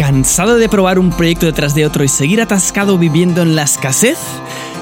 ¿Cansado 0.00 0.56
de 0.56 0.70
probar 0.70 0.98
un 0.98 1.10
proyecto 1.10 1.44
detrás 1.44 1.74
de 1.74 1.84
otro 1.84 2.02
y 2.02 2.08
seguir 2.08 2.40
atascado 2.40 2.96
viviendo 2.96 3.42
en 3.42 3.54
la 3.54 3.64
escasez? 3.64 4.16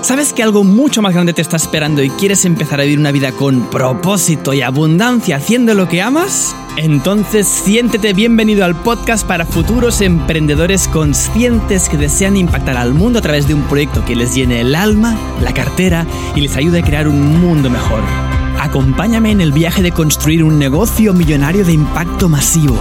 ¿Sabes 0.01 0.33
que 0.33 0.45
algo 0.45 0.63
mucho 0.63 1.03
más 1.03 1.13
grande 1.13 1.33
te 1.33 1.43
está 1.43 1.57
esperando 1.57 2.05
y 2.05 2.11
quieres 2.11 2.45
empezar 2.45 2.81
a 2.81 2.85
vivir 2.85 3.01
una 3.01 3.11
vida 3.11 3.33
con 3.33 3.69
propósito 3.69 4.55
y 4.55 4.63
abundancia 4.63 5.35
haciendo 5.35 5.75
lo 5.75 5.89
que 5.89 6.03
amas? 6.03 6.55
Entonces 6.77 7.49
siéntete 7.49 8.13
bienvenido 8.13 8.65
al 8.65 8.77
podcast 8.77 9.27
para 9.27 9.45
futuros 9.45 10.03
emprendedores 10.03 10.87
conscientes 10.87 11.89
que 11.89 11.97
desean 11.97 12.37
impactar 12.37 12.77
al 12.77 12.95
mundo 12.95 13.19
a 13.19 13.23
través 13.23 13.49
de 13.49 13.55
un 13.55 13.63
proyecto 13.63 14.05
que 14.05 14.15
les 14.15 14.37
llene 14.37 14.61
el 14.61 14.77
alma, 14.77 15.19
la 15.43 15.53
cartera 15.53 16.07
y 16.37 16.43
les 16.43 16.57
ayude 16.57 16.79
a 16.79 16.85
crear 16.85 17.09
un 17.09 17.41
mundo 17.41 17.71
mejor. 17.71 18.03
Acompáñame 18.61 19.33
en 19.33 19.41
el 19.41 19.51
viaje 19.51 19.83
de 19.83 19.91
construir 19.91 20.45
un 20.45 20.61
negocio 20.61 21.13
millonario 21.13 21.65
de 21.65 21.73
impacto 21.73 22.29
masivo. 22.29 22.79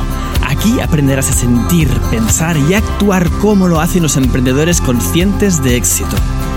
Aquí 0.47 0.79
aprenderás 0.79 1.29
a 1.29 1.33
sentir, 1.33 1.89
pensar 2.09 2.55
y 2.55 2.73
actuar 2.73 3.29
como 3.41 3.67
lo 3.67 3.81
hacen 3.81 4.01
los 4.01 4.15
emprendedores 4.15 4.79
conscientes 4.79 5.61
de 5.61 5.75
éxito. 5.75 6.15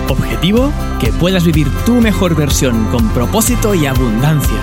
Objetivo, 0.09 0.73
que 1.01 1.09
puedas 1.09 1.45
vivir 1.45 1.69
tu 1.85 1.95
mejor 1.95 2.37
versión 2.37 2.87
con 2.93 3.09
propósito 3.09 3.75
y 3.75 3.87
abundancia. 3.87 4.57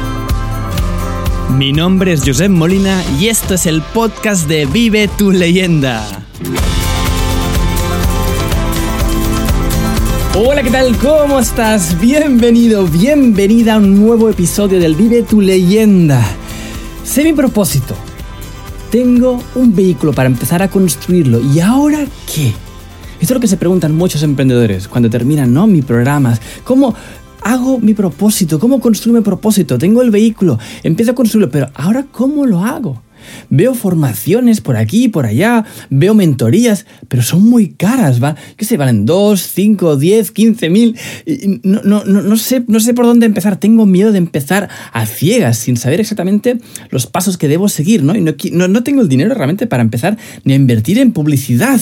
Mi 1.57 1.73
nombre 1.73 2.13
es 2.13 2.23
Josep 2.25 2.49
Molina 2.49 3.03
y 3.19 3.27
esto 3.27 3.55
es 3.55 3.66
el 3.66 3.81
podcast 3.81 4.47
de 4.47 4.66
Vive 4.66 5.09
tu 5.09 5.31
leyenda. 5.31 6.07
Hola, 10.35 10.63
¿qué 10.63 10.71
tal? 10.71 10.95
¿Cómo 10.99 11.39
estás? 11.41 11.99
Bienvenido, 11.99 12.88
bienvenida 12.88 13.73
a 13.73 13.77
un 13.80 13.99
nuevo 13.99 14.30
episodio 14.30 14.80
del 14.80 14.95
Vive 14.95 15.23
tu 15.23 15.41
leyenda. 15.41 16.25
Sé 17.03 17.25
mi 17.25 17.33
propósito. 17.33 18.06
Tengo 18.97 19.39
un 19.53 19.75
vehículo 19.75 20.11
para 20.11 20.25
empezar 20.25 20.63
a 20.63 20.69
construirlo. 20.69 21.39
¿Y 21.39 21.59
ahora 21.59 21.99
qué? 22.33 22.47
Esto 22.47 22.55
es 23.21 23.29
lo 23.29 23.39
que 23.39 23.47
se 23.47 23.55
preguntan 23.55 23.93
muchos 23.95 24.23
emprendedores 24.23 24.88
cuando 24.88 25.08
terminan 25.08 25.53
¿no? 25.53 25.67
mis 25.67 25.85
programas. 25.85 26.41
¿Cómo 26.63 26.95
hago 27.44 27.77
mi 27.77 27.94
propósito? 27.94 28.57
¿Cómo 28.57 28.80
construyo 28.80 29.19
mi 29.19 29.23
propósito? 29.23 29.77
Tengo 29.77 30.02
el 30.02 30.09
vehículo, 30.09 30.57
empiezo 30.81 31.11
a 31.11 31.13
construirlo, 31.13 31.52
pero 31.52 31.69
ahora 31.75 32.07
¿cómo 32.11 32.47
lo 32.47 32.66
hago? 32.66 33.03
Veo 33.49 33.73
formaciones 33.73 34.61
por 34.61 34.77
aquí 34.77 35.05
y 35.05 35.07
por 35.09 35.25
allá, 35.25 35.66
veo 35.89 36.13
mentorías, 36.13 36.85
pero 37.07 37.23
son 37.23 37.44
muy 37.47 37.69
caras, 37.69 38.21
¿va? 38.21 38.35
¿Qué 38.55 38.66
se 38.66 38.77
valen? 38.77 39.05
¿2, 39.05 39.38
5, 39.38 39.95
10, 39.95 40.31
15 40.31 40.69
mil? 40.69 40.97
No, 41.63 41.81
no, 41.83 42.03
no, 42.03 42.38
sé, 42.38 42.63
no 42.67 42.79
sé 42.79 42.94
por 42.94 43.05
dónde 43.05 43.25
empezar. 43.25 43.57
Tengo 43.57 43.85
miedo 43.85 44.11
de 44.11 44.17
empezar 44.17 44.69
a 44.94 45.05
ciegas, 45.05 45.57
sin 45.57 45.77
saber 45.77 45.99
exactamente 45.99 46.59
los 46.89 47.07
pasos 47.07 47.38
que 47.38 47.47
debo 47.47 47.69
seguir, 47.69 48.03
¿no? 48.03 48.16
Y 48.16 48.21
no, 48.21 48.33
no, 48.52 48.67
no 48.67 48.83
tengo 48.83 49.02
el 49.02 49.09
dinero 49.09 49.33
realmente 49.33 49.67
para 49.67 49.83
empezar 49.83 50.17
ni 50.44 50.53
a 50.53 50.55
invertir 50.55 50.99
en 50.99 51.11
publicidad. 51.11 51.79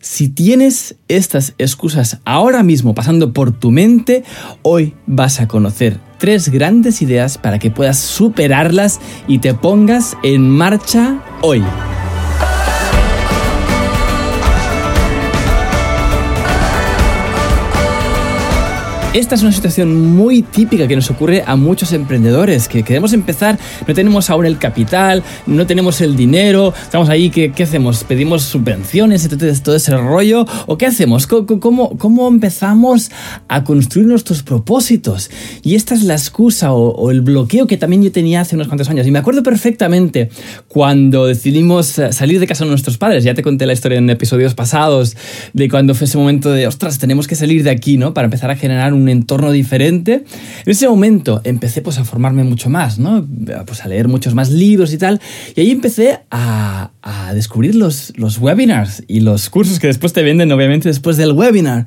Si 0.00 0.28
tienes 0.28 0.94
estas 1.08 1.54
excusas 1.58 2.20
ahora 2.24 2.62
mismo 2.62 2.94
pasando 2.94 3.32
por 3.32 3.50
tu 3.50 3.72
mente, 3.72 4.22
hoy 4.62 4.94
vas 5.06 5.40
a 5.40 5.48
conocer 5.48 5.98
tres 6.18 6.48
grandes 6.48 7.02
ideas 7.02 7.38
para 7.38 7.58
que 7.58 7.70
puedas 7.70 7.98
superarlas 7.98 9.00
y 9.26 9.38
te 9.38 9.54
pongas 9.54 10.16
en 10.22 10.48
marcha 10.48 11.20
hoy. 11.42 11.62
Esta 19.16 19.34
es 19.34 19.40
una 19.40 19.52
situación 19.52 20.14
muy 20.14 20.42
típica 20.42 20.86
que 20.86 20.94
nos 20.94 21.10
ocurre 21.10 21.42
a 21.46 21.56
muchos 21.56 21.94
emprendedores, 21.94 22.68
que 22.68 22.82
queremos 22.82 23.14
empezar, 23.14 23.58
no 23.88 23.94
tenemos 23.94 24.28
aún 24.28 24.44
el 24.44 24.58
capital, 24.58 25.22
no 25.46 25.66
tenemos 25.66 26.02
el 26.02 26.16
dinero, 26.16 26.74
estamos 26.82 27.08
ahí, 27.08 27.30
¿qué, 27.30 27.50
qué 27.50 27.62
hacemos? 27.62 28.04
¿Pedimos 28.04 28.42
subvenciones 28.42 29.24
y 29.24 29.28
todo 29.30 29.74
ese 29.74 29.96
rollo? 29.96 30.44
¿O 30.66 30.76
qué 30.76 30.84
hacemos? 30.84 31.26
¿Cómo, 31.26 31.96
¿Cómo, 31.96 32.28
empezamos 32.28 33.10
a 33.48 33.64
construir 33.64 34.06
nuestros 34.06 34.42
propósitos? 34.42 35.30
Y 35.62 35.76
esta 35.76 35.94
es 35.94 36.02
la 36.02 36.12
excusa 36.12 36.74
o, 36.74 37.10
el 37.10 37.22
bloqueo 37.22 37.66
que 37.66 37.78
también 37.78 38.02
yo 38.02 38.12
tenía 38.12 38.42
hace 38.42 38.54
unos 38.54 38.68
cuantos 38.68 38.90
años. 38.90 39.06
Y 39.06 39.12
me 39.12 39.18
acuerdo 39.18 39.42
perfectamente 39.42 40.28
cuando 40.68 41.24
decidimos 41.24 41.86
salir 41.86 42.38
de 42.38 42.46
casa 42.46 42.64
de 42.64 42.70
nuestros 42.70 42.98
padres, 42.98 43.24
ya 43.24 43.32
te 43.32 43.42
conté 43.42 43.64
la 43.64 43.72
historia 43.72 43.96
en 43.96 44.10
episodios 44.10 44.52
pasados, 44.52 45.16
de 45.54 45.70
cuando 45.70 45.94
fue 45.94 46.04
ese 46.04 46.18
momento 46.18 46.52
de, 46.52 46.66
ostras, 46.66 46.98
tenemos 46.98 47.26
que 47.26 47.34
salir 47.34 47.62
de 47.62 47.70
aquí, 47.70 47.96
¿no? 47.96 48.12
Para 48.12 48.26
empezar 48.26 48.50
a 48.50 48.56
generar 48.56 48.92
un 48.92 49.05
entorno 49.08 49.50
diferente. 49.52 50.24
En 50.64 50.70
ese 50.70 50.88
momento 50.88 51.40
empecé 51.44 51.82
pues 51.82 51.98
a 51.98 52.04
formarme 52.04 52.44
mucho 52.44 52.70
más, 52.70 52.98
¿no? 52.98 53.26
Pues 53.66 53.84
a 53.84 53.88
leer 53.88 54.08
muchos 54.08 54.34
más 54.34 54.50
libros 54.50 54.92
y 54.92 54.98
tal. 54.98 55.20
Y 55.54 55.60
ahí 55.60 55.70
empecé 55.70 56.20
a, 56.30 56.90
a 57.02 57.34
descubrir 57.34 57.74
los, 57.74 58.12
los 58.16 58.38
webinars 58.38 59.04
y 59.08 59.20
los 59.20 59.50
cursos 59.50 59.78
que 59.78 59.86
después 59.86 60.12
te 60.12 60.22
venden, 60.22 60.50
obviamente, 60.52 60.88
después 60.88 61.16
del 61.16 61.32
webinar. 61.32 61.86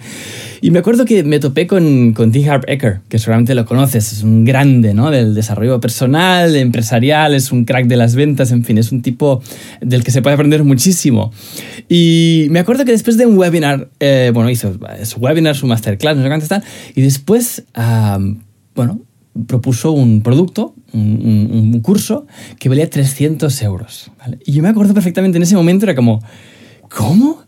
Y 0.61 0.71
me 0.71 0.79
acuerdo 0.79 1.05
que 1.05 1.23
me 1.23 1.39
topé 1.39 1.67
con, 1.67 2.13
con 2.13 2.31
T. 2.31 2.47
Harp 2.49 2.65
Ecker, 2.67 3.01
que 3.07 3.19
seguramente 3.19 3.55
lo 3.55 3.65
conoces, 3.65 4.11
es 4.11 4.23
un 4.23 4.45
grande, 4.45 4.93
¿no? 4.93 5.11
Del 5.11 5.33
desarrollo 5.33 5.79
personal, 5.79 6.55
empresarial, 6.55 7.33
es 7.33 7.51
un 7.51 7.65
crack 7.65 7.87
de 7.87 7.95
las 7.95 8.15
ventas, 8.15 8.51
en 8.51 8.63
fin, 8.63 8.77
es 8.77 8.91
un 8.91 9.01
tipo 9.01 9.41
del 9.81 10.03
que 10.03 10.11
se 10.11 10.21
puede 10.21 10.33
aprender 10.33 10.63
muchísimo. 10.63 11.31
Y 11.87 12.47
me 12.49 12.59
acuerdo 12.59 12.85
que 12.85 12.91
después 12.91 13.17
de 13.17 13.25
un 13.25 13.37
webinar, 13.37 13.89
eh, 13.99 14.31
bueno, 14.33 14.49
hizo 14.49 14.73
su 15.03 15.19
webinar, 15.19 15.55
su 15.55 15.67
masterclass, 15.67 16.17
no 16.17 16.23
sé 16.23 16.27
cuánto 16.27 16.47
tal, 16.47 16.63
y 16.95 17.01
después, 17.01 17.63
bueno, 18.75 19.01
propuso 19.47 19.91
un 19.91 20.21
producto, 20.21 20.75
un, 20.93 21.79
curso 21.81 22.27
que 22.59 22.69
valía 22.69 22.89
300 22.89 23.61
euros. 23.61 24.11
Y 24.45 24.53
yo 24.53 24.63
me 24.63 24.69
acuerdo 24.69 24.93
perfectamente 24.93 25.37
en 25.37 25.43
ese 25.43 25.55
momento, 25.55 25.85
era 25.85 25.95
como, 25.95 26.21
¿cómo? 26.89 27.43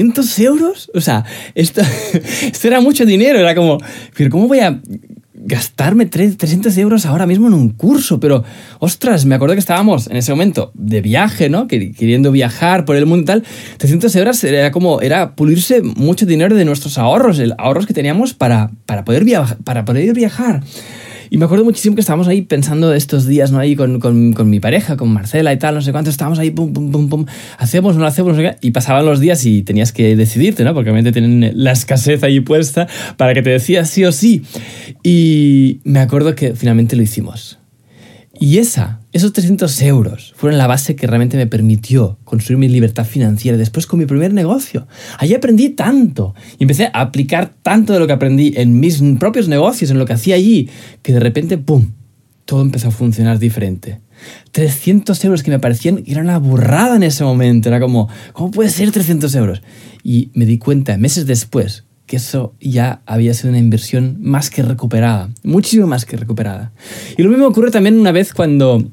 ¿300 0.00 0.38
euros? 0.40 0.90
O 0.94 1.00
sea, 1.00 1.24
esto, 1.54 1.82
esto 2.42 2.68
era 2.68 2.80
mucho 2.80 3.04
dinero, 3.04 3.38
era 3.38 3.54
como, 3.54 3.78
pero 4.16 4.30
¿cómo 4.30 4.48
voy 4.48 4.60
a 4.60 4.80
gastarme 5.42 6.06
300 6.06 6.76
euros 6.78 7.06
ahora 7.06 7.26
mismo 7.26 7.48
en 7.48 7.54
un 7.54 7.70
curso, 7.70 8.20
pero 8.20 8.44
ostras, 8.78 9.24
me 9.24 9.34
acuerdo 9.34 9.54
que 9.54 9.60
estábamos 9.60 10.06
en 10.08 10.16
ese 10.16 10.32
momento 10.32 10.70
de 10.74 11.00
viaje, 11.00 11.48
¿no? 11.48 11.66
Queriendo 11.66 12.30
viajar 12.30 12.84
por 12.84 12.96
el 12.96 13.06
mundo 13.06 13.22
y 13.22 13.26
tal. 13.26 13.44
300 13.78 14.14
euros 14.16 14.44
era 14.44 14.70
como, 14.70 15.00
era 15.00 15.34
pulirse 15.34 15.82
mucho 15.82 16.26
dinero 16.26 16.54
de 16.54 16.64
nuestros 16.64 16.98
ahorros, 16.98 17.38
el 17.38 17.54
ahorros 17.58 17.86
que 17.86 17.94
teníamos 17.94 18.34
para, 18.34 18.70
para, 18.86 19.04
poder, 19.04 19.24
viajar, 19.24 19.56
para 19.64 19.84
poder 19.84 20.12
viajar. 20.14 20.62
Y 21.30 21.38
me 21.38 21.44
acuerdo 21.44 21.64
muchísimo 21.64 21.94
que 21.94 22.00
estábamos 22.00 22.26
ahí 22.26 22.42
pensando 22.42 22.92
estos 22.92 23.24
días, 23.24 23.52
¿no? 23.52 23.60
Ahí 23.60 23.76
con, 23.76 24.00
con, 24.00 24.32
con, 24.32 24.50
mi 24.50 24.58
pareja, 24.58 24.96
con 24.96 25.12
Marcela 25.12 25.52
y 25.52 25.58
tal, 25.58 25.76
no 25.76 25.80
sé 25.80 25.92
cuánto, 25.92 26.10
estábamos 26.10 26.40
ahí, 26.40 26.50
pum, 26.50 26.72
pum, 26.72 26.90
pum, 26.90 27.08
pum, 27.08 27.26
hacemos, 27.56 27.96
no 27.96 28.04
hacemos, 28.04 28.32
no 28.32 28.42
sé 28.42 28.50
qué, 28.50 28.66
y 28.66 28.72
pasaban 28.72 29.06
los 29.06 29.20
días 29.20 29.46
y 29.46 29.62
tenías 29.62 29.92
que 29.92 30.16
decidirte, 30.16 30.64
¿no? 30.64 30.74
Porque 30.74 30.90
obviamente 30.90 31.12
tienen 31.12 31.52
la 31.54 31.70
escasez 31.70 32.24
ahí 32.24 32.40
puesta 32.40 32.88
para 33.16 33.32
que 33.32 33.42
te 33.42 33.50
decías 33.50 33.88
sí 33.88 34.04
o 34.04 34.10
sí. 34.10 34.42
Y 35.04 35.78
me 35.84 36.00
acuerdo 36.00 36.34
que 36.34 36.56
finalmente 36.56 36.96
lo 36.96 37.02
hicimos. 37.02 37.59
Y 38.42 38.56
esa, 38.56 39.00
esos 39.12 39.34
300 39.34 39.82
euros 39.82 40.32
fueron 40.34 40.56
la 40.56 40.66
base 40.66 40.96
que 40.96 41.06
realmente 41.06 41.36
me 41.36 41.46
permitió 41.46 42.18
construir 42.24 42.56
mi 42.56 42.68
libertad 42.68 43.04
financiera 43.04 43.58
después 43.58 43.86
con 43.86 43.98
mi 43.98 44.06
primer 44.06 44.32
negocio. 44.32 44.88
Allí 45.18 45.34
aprendí 45.34 45.68
tanto 45.68 46.34
y 46.58 46.64
empecé 46.64 46.86
a 46.86 47.02
aplicar 47.02 47.52
tanto 47.62 47.92
de 47.92 47.98
lo 47.98 48.06
que 48.06 48.14
aprendí 48.14 48.54
en 48.56 48.80
mis 48.80 49.02
propios 49.18 49.46
negocios, 49.46 49.90
en 49.90 49.98
lo 49.98 50.06
que 50.06 50.14
hacía 50.14 50.36
allí, 50.36 50.70
que 51.02 51.12
de 51.12 51.20
repente, 51.20 51.58
¡pum!, 51.58 51.90
todo 52.46 52.62
empezó 52.62 52.88
a 52.88 52.92
funcionar 52.92 53.38
diferente. 53.38 54.00
300 54.52 55.22
euros 55.26 55.42
que 55.42 55.50
me 55.50 55.58
parecían 55.58 56.02
era 56.06 56.22
una 56.22 56.38
burrada 56.38 56.96
en 56.96 57.02
ese 57.02 57.24
momento. 57.24 57.68
Era 57.68 57.78
como, 57.78 58.08
¿cómo 58.32 58.50
puede 58.50 58.70
ser 58.70 58.90
300 58.90 59.34
euros? 59.34 59.60
Y 60.02 60.30
me 60.32 60.46
di 60.46 60.56
cuenta 60.56 60.96
meses 60.96 61.26
después 61.26 61.84
que 62.10 62.16
eso 62.16 62.54
ya 62.60 63.02
había 63.06 63.32
sido 63.34 63.50
una 63.50 63.60
inversión 63.60 64.16
más 64.20 64.50
que 64.50 64.64
recuperada, 64.64 65.30
muchísimo 65.44 65.86
más 65.86 66.04
que 66.04 66.16
recuperada. 66.16 66.72
Y 67.16 67.22
lo 67.22 67.30
mismo 67.30 67.46
ocurre 67.46 67.70
también 67.70 68.00
una 68.00 68.10
vez 68.10 68.34
cuando 68.34 68.84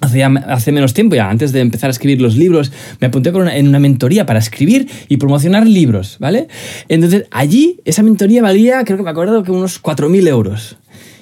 Hace, 0.00 0.22
hace, 0.22 0.70
menos 0.70 0.94
tiempo, 0.94 1.16
ya 1.16 1.28
antes 1.28 1.50
de 1.50 1.60
empezar 1.60 1.88
a 1.88 1.90
escribir 1.90 2.20
los 2.20 2.36
libros, 2.36 2.70
me 3.00 3.08
apunté 3.08 3.30
en 3.30 3.66
una 3.66 3.80
mentoría 3.80 4.26
para 4.26 4.38
escribir 4.38 4.88
y 5.08 5.16
promocionar 5.16 5.66
libros, 5.66 6.18
¿vale? 6.20 6.46
Entonces, 6.88 7.24
allí 7.32 7.80
esa 7.84 8.04
mentoría 8.04 8.40
valía, 8.40 8.84
creo 8.84 8.96
que 8.96 9.02
me 9.02 9.10
acuerdo, 9.10 9.42
que 9.42 9.50
unos 9.50 9.82
4.000 9.82 10.28
euros. 10.28 10.76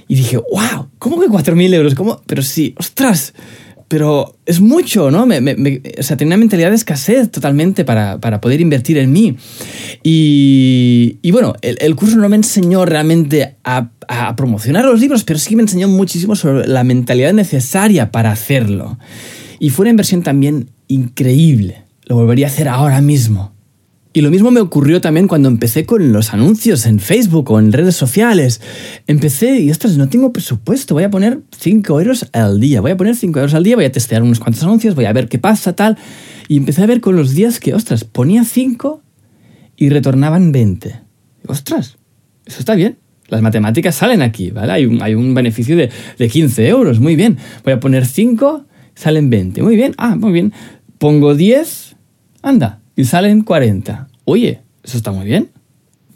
Y 0.08 0.16
dije, 0.16 0.36
wow, 0.36 0.88
¿cómo 0.98 1.18
que 1.20 1.28
4.000 1.28 1.74
euros? 1.74 1.94
¿Cómo? 1.94 2.20
Pero 2.26 2.42
sí, 2.42 2.74
ostras, 2.76 3.32
pero 3.88 4.36
es 4.46 4.60
mucho, 4.60 5.10
¿no? 5.10 5.26
Me, 5.26 5.38
o 5.98 6.02
sea, 6.02 6.16
tenía 6.16 6.30
una 6.30 6.38
mentalidad 6.38 6.70
de 6.70 6.76
escasez 6.76 7.30
totalmente 7.30 7.84
para, 7.84 8.18
para 8.18 8.40
poder 8.40 8.60
invertir 8.60 8.98
en 8.98 9.12
mí. 9.12 9.36
Y, 10.02 11.18
bueno, 11.30 11.54
el, 11.62 11.78
el, 11.80 11.94
curso 11.94 12.16
no 12.16 12.28
me 12.28 12.36
enseñó 12.36 12.84
realmente 12.84 13.56
a, 13.64 13.90
a, 14.08 14.36
promocionar 14.36 14.84
los 14.84 15.00
libros, 15.00 15.24
pero 15.24 15.38
sí 15.38 15.56
me 15.56 15.62
enseñó 15.62 15.88
muchísimo 15.88 16.34
sobre 16.34 16.66
la 16.66 16.84
mentalidad 16.84 17.32
necesaria 17.32 18.10
para 18.10 18.32
hacerlo. 18.32 18.98
Y 19.58 19.70
fue 19.70 19.84
una 19.84 19.90
inversión 19.90 20.22
también 20.22 20.70
increíble. 20.88 21.84
Lo 22.04 22.16
volvería 22.16 22.46
a 22.46 22.50
hacer 22.50 22.68
ahora 22.68 23.00
mismo. 23.00 23.55
Y 24.16 24.22
lo 24.22 24.30
mismo 24.30 24.50
me 24.50 24.60
ocurrió 24.60 25.02
también 25.02 25.28
cuando 25.28 25.50
empecé 25.50 25.84
con 25.84 26.10
los 26.10 26.32
anuncios 26.32 26.86
en 26.86 27.00
Facebook 27.00 27.50
o 27.50 27.58
en 27.58 27.70
redes 27.70 27.96
sociales. 27.96 28.62
Empecé 29.06 29.60
y, 29.60 29.70
ostras, 29.70 29.98
no 29.98 30.08
tengo 30.08 30.32
presupuesto, 30.32 30.94
voy 30.94 31.04
a 31.04 31.10
poner 31.10 31.40
5 31.58 32.00
euros 32.00 32.26
al 32.32 32.58
día, 32.58 32.80
voy 32.80 32.92
a 32.92 32.96
poner 32.96 33.14
5 33.14 33.38
euros 33.38 33.52
al 33.52 33.62
día, 33.62 33.76
voy 33.76 33.84
a 33.84 33.92
testear 33.92 34.22
unos 34.22 34.40
cuantos 34.40 34.62
anuncios, 34.62 34.94
voy 34.94 35.04
a 35.04 35.12
ver 35.12 35.28
qué 35.28 35.38
pasa, 35.38 35.76
tal. 35.76 35.98
Y 36.48 36.56
empecé 36.56 36.82
a 36.82 36.86
ver 36.86 37.02
con 37.02 37.14
los 37.14 37.34
días 37.34 37.60
que, 37.60 37.74
ostras, 37.74 38.04
ponía 38.04 38.44
5 38.44 39.02
y 39.76 39.90
retornaban 39.90 40.50
20. 40.50 40.98
Ostras, 41.46 41.98
eso 42.46 42.60
está 42.60 42.74
bien. 42.74 42.96
Las 43.28 43.42
matemáticas 43.42 43.96
salen 43.96 44.22
aquí, 44.22 44.50
¿vale? 44.50 44.72
Hay 44.72 44.86
un, 44.86 45.02
hay 45.02 45.14
un 45.14 45.34
beneficio 45.34 45.76
de, 45.76 45.90
de 46.16 46.28
15 46.30 46.66
euros, 46.68 47.00
muy 47.00 47.16
bien. 47.16 47.36
Voy 47.64 47.74
a 47.74 47.80
poner 47.80 48.06
5, 48.06 48.64
salen 48.94 49.28
20, 49.28 49.62
muy 49.62 49.76
bien. 49.76 49.92
Ah, 49.98 50.16
muy 50.16 50.32
bien. 50.32 50.54
Pongo 50.96 51.34
10, 51.34 51.96
anda, 52.40 52.80
y 52.96 53.04
salen 53.04 53.42
40. 53.42 54.08
Oye, 54.24 54.60
eso 54.82 54.96
está 54.96 55.12
muy 55.12 55.26
bien. 55.26 55.50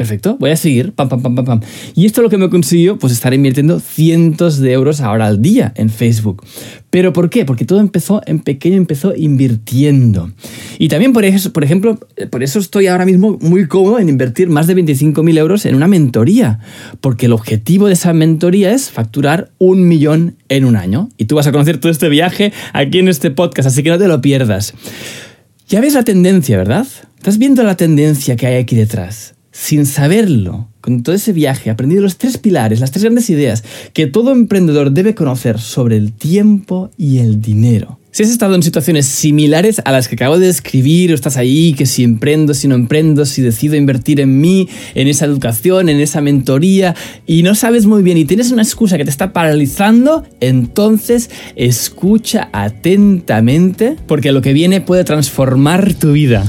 Perfecto, 0.00 0.38
voy 0.40 0.48
a 0.48 0.56
seguir, 0.56 0.92
pam, 0.92 1.10
pam. 1.10 1.60
Y 1.94 2.06
esto 2.06 2.22
es 2.22 2.22
lo 2.22 2.30
que 2.30 2.38
me 2.38 2.48
consiguió, 2.48 2.98
pues 2.98 3.12
estar 3.12 3.34
invirtiendo 3.34 3.80
cientos 3.80 4.58
de 4.58 4.72
euros 4.72 5.02
ahora 5.02 5.26
al 5.26 5.42
día 5.42 5.74
en 5.76 5.90
Facebook. 5.90 6.42
¿Pero 6.88 7.12
por 7.12 7.28
qué? 7.28 7.44
Porque 7.44 7.66
todo 7.66 7.80
empezó 7.80 8.22
en 8.24 8.38
pequeño, 8.38 8.78
empezó 8.78 9.14
invirtiendo. 9.14 10.32
Y 10.78 10.88
también 10.88 11.12
por 11.12 11.26
eso, 11.26 11.52
por 11.52 11.64
ejemplo, 11.64 11.98
por 12.30 12.42
eso 12.42 12.60
estoy 12.60 12.86
ahora 12.86 13.04
mismo 13.04 13.36
muy 13.42 13.68
cómodo 13.68 13.98
en 13.98 14.08
invertir 14.08 14.48
más 14.48 14.66
de 14.66 14.74
25.000 14.74 15.36
euros 15.36 15.66
en 15.66 15.74
una 15.74 15.86
mentoría. 15.86 16.60
Porque 17.02 17.26
el 17.26 17.34
objetivo 17.34 17.86
de 17.86 17.92
esa 17.92 18.14
mentoría 18.14 18.72
es 18.72 18.90
facturar 18.90 19.50
un 19.58 19.86
millón 19.86 20.34
en 20.48 20.64
un 20.64 20.76
año. 20.76 21.10
Y 21.18 21.26
tú 21.26 21.34
vas 21.34 21.46
a 21.46 21.52
conocer 21.52 21.76
todo 21.76 21.92
este 21.92 22.08
viaje 22.08 22.54
aquí 22.72 23.00
en 23.00 23.08
este 23.08 23.30
podcast, 23.30 23.68
así 23.68 23.82
que 23.82 23.90
no 23.90 23.98
te 23.98 24.08
lo 24.08 24.22
pierdas. 24.22 24.72
Ya 25.70 25.80
ves 25.80 25.94
la 25.94 26.02
tendencia, 26.02 26.56
¿verdad? 26.56 26.84
Estás 27.16 27.38
viendo 27.38 27.62
la 27.62 27.76
tendencia 27.76 28.34
que 28.34 28.48
hay 28.48 28.56
aquí 28.56 28.74
detrás. 28.74 29.36
Sin 29.52 29.86
saberlo, 29.86 30.68
con 30.80 31.04
todo 31.04 31.14
ese 31.14 31.32
viaje, 31.32 31.70
aprendido 31.70 32.02
los 32.02 32.18
tres 32.18 32.38
pilares, 32.38 32.80
las 32.80 32.90
tres 32.90 33.04
grandes 33.04 33.30
ideas 33.30 33.62
que 33.92 34.08
todo 34.08 34.32
emprendedor 34.32 34.90
debe 34.90 35.14
conocer 35.14 35.60
sobre 35.60 35.96
el 35.96 36.12
tiempo 36.12 36.90
y 36.96 37.18
el 37.18 37.40
dinero. 37.40 37.99
Si 38.12 38.24
has 38.24 38.30
estado 38.30 38.56
en 38.56 38.62
situaciones 38.64 39.06
similares 39.06 39.80
a 39.84 39.92
las 39.92 40.08
que 40.08 40.16
acabo 40.16 40.36
de 40.36 40.48
describir, 40.48 41.12
o 41.12 41.14
estás 41.14 41.36
ahí, 41.36 41.74
que 41.74 41.86
si 41.86 42.02
emprendo, 42.02 42.54
si 42.54 42.66
no 42.66 42.74
emprendo, 42.74 43.24
si 43.24 43.40
decido 43.40 43.76
invertir 43.76 44.18
en 44.20 44.40
mí, 44.40 44.68
en 44.96 45.06
esa 45.06 45.26
educación, 45.26 45.88
en 45.88 46.00
esa 46.00 46.20
mentoría, 46.20 46.96
y 47.24 47.44
no 47.44 47.54
sabes 47.54 47.86
muy 47.86 48.02
bien 48.02 48.18
y 48.18 48.24
tienes 48.24 48.50
una 48.50 48.62
excusa 48.62 48.98
que 48.98 49.04
te 49.04 49.10
está 49.10 49.32
paralizando, 49.32 50.24
entonces 50.40 51.30
escucha 51.54 52.48
atentamente, 52.52 53.96
porque 54.08 54.32
lo 54.32 54.42
que 54.42 54.54
viene 54.54 54.80
puede 54.80 55.04
transformar 55.04 55.94
tu 55.94 56.10
vida. 56.10 56.44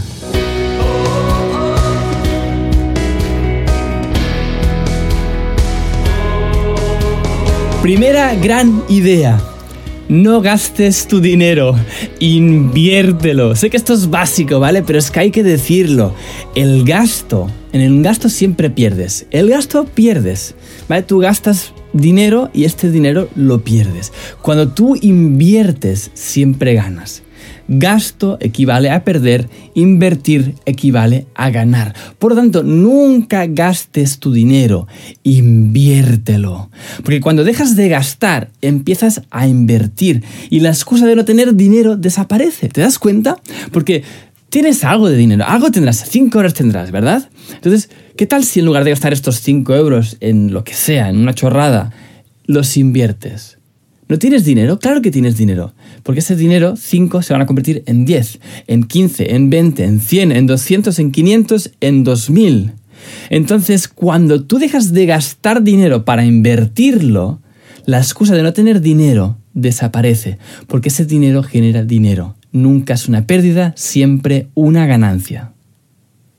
Primera 7.83 8.33
gran 8.33 8.83
idea. 8.89 9.50
No 10.11 10.41
gastes 10.41 11.07
tu 11.07 11.21
dinero, 11.21 11.73
inviértelo. 12.19 13.55
Sé 13.55 13.69
que 13.69 13.77
esto 13.77 13.93
es 13.93 14.09
básico, 14.09 14.59
¿vale? 14.59 14.83
Pero 14.83 14.99
es 14.99 15.09
que 15.09 15.21
hay 15.21 15.31
que 15.31 15.41
decirlo. 15.41 16.13
El 16.53 16.83
gasto, 16.83 17.49
en 17.71 17.79
el 17.79 18.03
gasto 18.03 18.27
siempre 18.27 18.69
pierdes. 18.69 19.25
El 19.31 19.49
gasto 19.49 19.85
pierdes, 19.85 20.53
¿vale? 20.89 21.03
Tú 21.03 21.19
gastas 21.19 21.73
dinero 21.93 22.49
y 22.53 22.65
este 22.65 22.91
dinero 22.91 23.29
lo 23.37 23.63
pierdes. 23.63 24.11
Cuando 24.41 24.67
tú 24.67 24.97
inviertes, 24.99 26.11
siempre 26.13 26.73
ganas. 26.73 27.23
Gasto 27.67 28.37
equivale 28.41 28.89
a 28.89 29.03
perder, 29.03 29.49
invertir 29.73 30.55
equivale 30.65 31.27
a 31.35 31.49
ganar. 31.49 31.95
Por 32.19 32.31
lo 32.31 32.37
tanto, 32.37 32.63
nunca 32.63 33.45
gastes 33.47 34.19
tu 34.19 34.31
dinero, 34.31 34.87
inviértelo. 35.23 36.69
Porque 36.97 37.21
cuando 37.21 37.43
dejas 37.43 37.75
de 37.75 37.89
gastar, 37.89 38.49
empiezas 38.61 39.21
a 39.31 39.47
invertir 39.47 40.23
y 40.49 40.59
la 40.59 40.69
excusa 40.69 41.05
de 41.05 41.15
no 41.15 41.25
tener 41.25 41.55
dinero 41.55 41.95
desaparece. 41.95 42.67
¿Te 42.69 42.81
das 42.81 42.99
cuenta? 42.99 43.37
Porque 43.71 44.03
tienes 44.49 44.83
algo 44.83 45.09
de 45.09 45.15
dinero, 45.15 45.45
algo 45.47 45.71
tendrás, 45.71 46.03
5 46.09 46.37
euros 46.37 46.53
tendrás, 46.53 46.91
¿verdad? 46.91 47.29
Entonces, 47.53 47.89
¿qué 48.17 48.27
tal 48.27 48.43
si 48.43 48.59
en 48.59 48.65
lugar 48.65 48.83
de 48.83 48.89
gastar 48.89 49.13
estos 49.13 49.39
5 49.39 49.73
euros 49.75 50.17
en 50.19 50.51
lo 50.53 50.63
que 50.65 50.73
sea, 50.73 51.09
en 51.09 51.17
una 51.17 51.33
chorrada, 51.33 51.91
los 52.45 52.75
inviertes? 52.75 53.60
¿No 54.11 54.19
tienes 54.19 54.43
dinero? 54.43 54.77
Claro 54.77 55.01
que 55.01 55.09
tienes 55.09 55.37
dinero. 55.37 55.73
Porque 56.03 56.19
ese 56.19 56.35
dinero, 56.35 56.75
5 56.75 57.21
se 57.21 57.31
van 57.31 57.43
a 57.43 57.45
convertir 57.45 57.81
en 57.85 58.03
10, 58.03 58.41
en 58.67 58.83
15, 58.83 59.35
en 59.35 59.49
20, 59.49 59.85
en 59.85 60.01
100, 60.01 60.31
en 60.33 60.47
200, 60.47 60.99
en 60.99 61.11
500, 61.13 61.71
en 61.79 62.03
2000. 62.03 62.71
Entonces, 63.29 63.87
cuando 63.87 64.43
tú 64.43 64.59
dejas 64.59 64.91
de 64.91 65.05
gastar 65.05 65.63
dinero 65.63 66.03
para 66.03 66.25
invertirlo, 66.25 67.39
la 67.85 67.99
excusa 67.99 68.35
de 68.35 68.43
no 68.43 68.51
tener 68.51 68.81
dinero 68.81 69.37
desaparece. 69.53 70.39
Porque 70.67 70.89
ese 70.89 71.05
dinero 71.05 71.41
genera 71.41 71.85
dinero. 71.85 72.35
Nunca 72.51 72.95
es 72.95 73.07
una 73.07 73.25
pérdida, 73.25 73.71
siempre 73.77 74.49
una 74.55 74.87
ganancia. 74.87 75.53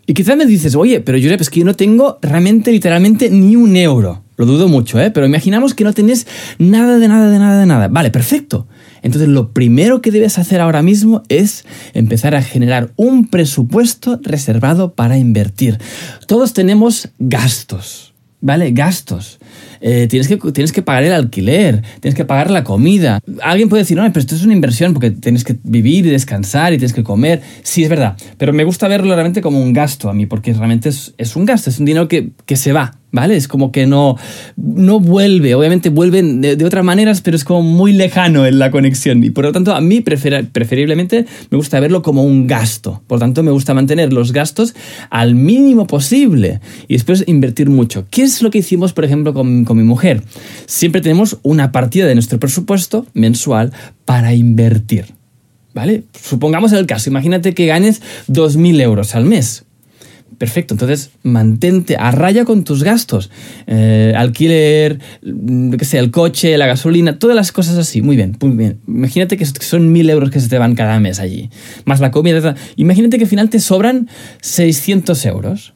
Y 0.06 0.12
quizás 0.12 0.36
me 0.36 0.44
dices, 0.44 0.74
oye, 0.74 1.00
pero 1.00 1.16
yo 1.16 1.32
es 1.32 1.48
que 1.48 1.60
yo 1.60 1.64
no 1.64 1.74
tengo 1.74 2.18
realmente, 2.20 2.70
literalmente, 2.70 3.30
ni 3.30 3.56
un 3.56 3.76
euro. 3.76 4.22
Lo 4.42 4.46
dudo 4.46 4.66
mucho, 4.66 4.98
¿eh? 4.98 5.12
Pero 5.12 5.24
imaginamos 5.24 5.72
que 5.72 5.84
no 5.84 5.92
tenés 5.92 6.26
nada 6.58 6.98
de 6.98 7.06
nada 7.06 7.30
de 7.30 7.38
nada 7.38 7.60
de 7.60 7.66
nada. 7.66 7.86
Vale, 7.86 8.10
perfecto. 8.10 8.66
Entonces 9.02 9.28
lo 9.28 9.52
primero 9.52 10.02
que 10.02 10.10
debes 10.10 10.36
hacer 10.36 10.60
ahora 10.60 10.82
mismo 10.82 11.22
es 11.28 11.64
empezar 11.94 12.34
a 12.34 12.42
generar 12.42 12.90
un 12.96 13.28
presupuesto 13.28 14.18
reservado 14.20 14.94
para 14.94 15.16
invertir. 15.16 15.78
Todos 16.26 16.54
tenemos 16.54 17.08
gastos, 17.20 18.14
¿vale? 18.40 18.72
Gastos. 18.72 19.38
Eh, 19.80 20.08
tienes, 20.10 20.26
que, 20.26 20.36
tienes 20.50 20.72
que 20.72 20.82
pagar 20.82 21.04
el 21.04 21.12
alquiler, 21.12 21.84
tienes 22.00 22.16
que 22.16 22.24
pagar 22.24 22.50
la 22.50 22.64
comida. 22.64 23.20
Alguien 23.44 23.68
puede 23.68 23.84
decir, 23.84 23.96
no, 23.96 24.02
pero 24.08 24.18
esto 24.18 24.34
es 24.34 24.42
una 24.42 24.54
inversión 24.54 24.92
porque 24.92 25.12
tienes 25.12 25.44
que 25.44 25.56
vivir 25.62 26.04
y 26.04 26.10
descansar 26.10 26.72
y 26.72 26.78
tienes 26.78 26.92
que 26.92 27.04
comer. 27.04 27.42
Sí, 27.62 27.84
es 27.84 27.88
verdad, 27.88 28.16
pero 28.38 28.52
me 28.52 28.64
gusta 28.64 28.88
verlo 28.88 29.14
realmente 29.14 29.40
como 29.40 29.60
un 29.60 29.72
gasto 29.72 30.10
a 30.10 30.14
mí, 30.14 30.26
porque 30.26 30.52
realmente 30.52 30.88
es, 30.88 31.14
es 31.16 31.36
un 31.36 31.44
gasto, 31.44 31.70
es 31.70 31.78
un 31.78 31.86
dinero 31.86 32.08
que, 32.08 32.30
que 32.44 32.56
se 32.56 32.72
va, 32.72 32.98
¿vale? 33.12 33.36
Es 33.36 33.46
como 33.46 33.70
que 33.70 33.86
no, 33.86 34.16
no 34.56 34.98
vuelve, 34.98 35.54
obviamente 35.54 35.90
vuelven 35.90 36.40
de, 36.40 36.64
otras 36.64 36.84
maneras, 36.84 37.20
pero 37.20 37.36
es 37.36 37.44
como 37.44 37.62
muy 37.62 37.92
lejano 37.92 38.46
en 38.46 38.58
la 38.58 38.70
conexión 38.70 39.22
y 39.22 39.30
por 39.30 39.44
lo 39.44 39.52
tanto 39.52 39.74
a 39.74 39.80
mí 39.80 40.00
preferiblemente 40.00 41.26
me 41.50 41.56
gusta 41.56 41.78
verlo 41.78 42.02
como 42.02 42.24
un 42.24 42.46
gasto, 42.46 43.02
por 43.06 43.16
lo 43.16 43.20
tanto 43.20 43.42
me 43.42 43.50
gusta 43.50 43.74
mantener 43.74 44.12
los 44.12 44.32
gastos 44.32 44.74
al 45.10 45.34
mínimo 45.34 45.86
posible 45.86 46.60
y 46.88 46.94
después 46.94 47.24
invertir 47.26 47.68
mucho. 47.68 48.06
¿Qué 48.10 48.22
es 48.22 48.42
lo 48.42 48.50
que 48.50 48.58
hicimos, 48.58 48.92
por 48.92 49.04
ejemplo, 49.04 49.34
con, 49.34 49.64
con 49.64 49.76
mi 49.76 49.84
mujer? 49.84 50.22
Siempre 50.66 51.00
tenemos 51.00 51.38
una 51.42 51.70
partida 51.70 52.06
de 52.06 52.14
nuestro 52.14 52.40
presupuesto 52.40 53.06
mensual 53.12 53.72
para 54.04 54.34
invertir. 54.34 55.06
¿Vale? 55.74 56.04
Supongamos 56.22 56.72
el 56.72 56.86
caso, 56.86 57.08
imagínate 57.08 57.54
que 57.54 57.66
ganes 57.66 58.02
2.000 58.28 58.80
euros 58.82 59.14
al 59.14 59.24
mes. 59.24 59.64
Perfecto, 60.42 60.74
entonces 60.74 61.12
mantente 61.22 61.94
a 61.96 62.10
raya 62.10 62.44
con 62.44 62.64
tus 62.64 62.82
gastos. 62.82 63.30
Eh, 63.68 64.12
alquiler, 64.16 64.98
mm, 65.22 65.74
qué 65.74 65.84
sé, 65.84 65.98
el 65.98 66.10
coche, 66.10 66.58
la 66.58 66.66
gasolina, 66.66 67.16
todas 67.20 67.36
las 67.36 67.52
cosas 67.52 67.78
así. 67.78 68.02
Muy 68.02 68.16
bien, 68.16 68.36
muy 68.40 68.56
bien. 68.56 68.80
Imagínate 68.88 69.36
que 69.36 69.46
son 69.46 69.92
mil 69.92 70.10
euros 70.10 70.32
que 70.32 70.40
se 70.40 70.48
te 70.48 70.58
van 70.58 70.74
cada 70.74 70.98
mes 70.98 71.20
allí. 71.20 71.48
Más 71.84 72.00
la 72.00 72.10
comida. 72.10 72.56
Imagínate 72.74 73.18
que 73.18 73.22
al 73.22 73.30
final 73.30 73.50
te 73.50 73.60
sobran 73.60 74.08
600 74.40 75.24
euros. 75.26 75.74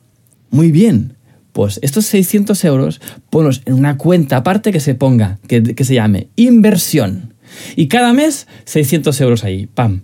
Muy 0.51 0.73
bien. 0.73 1.13
Pues 1.53 1.79
estos 1.81 2.07
600 2.07 2.65
euros 2.65 3.01
ponlos 3.31 3.63
en 3.67 3.75
una 3.75 3.97
cuenta 3.97 4.39
aparte 4.39 4.73
que 4.73 4.81
se 4.81 4.97
ponga, 4.97 5.39
que, 5.47 5.63
que 5.63 5.85
se 5.85 5.95
llame 5.95 6.27
inversión. 6.35 7.35
Y 7.77 7.87
cada 7.87 8.13
mes 8.13 8.49
600 8.65 9.21
euros 9.21 9.45
ahí. 9.45 9.69
Pam, 9.69 10.03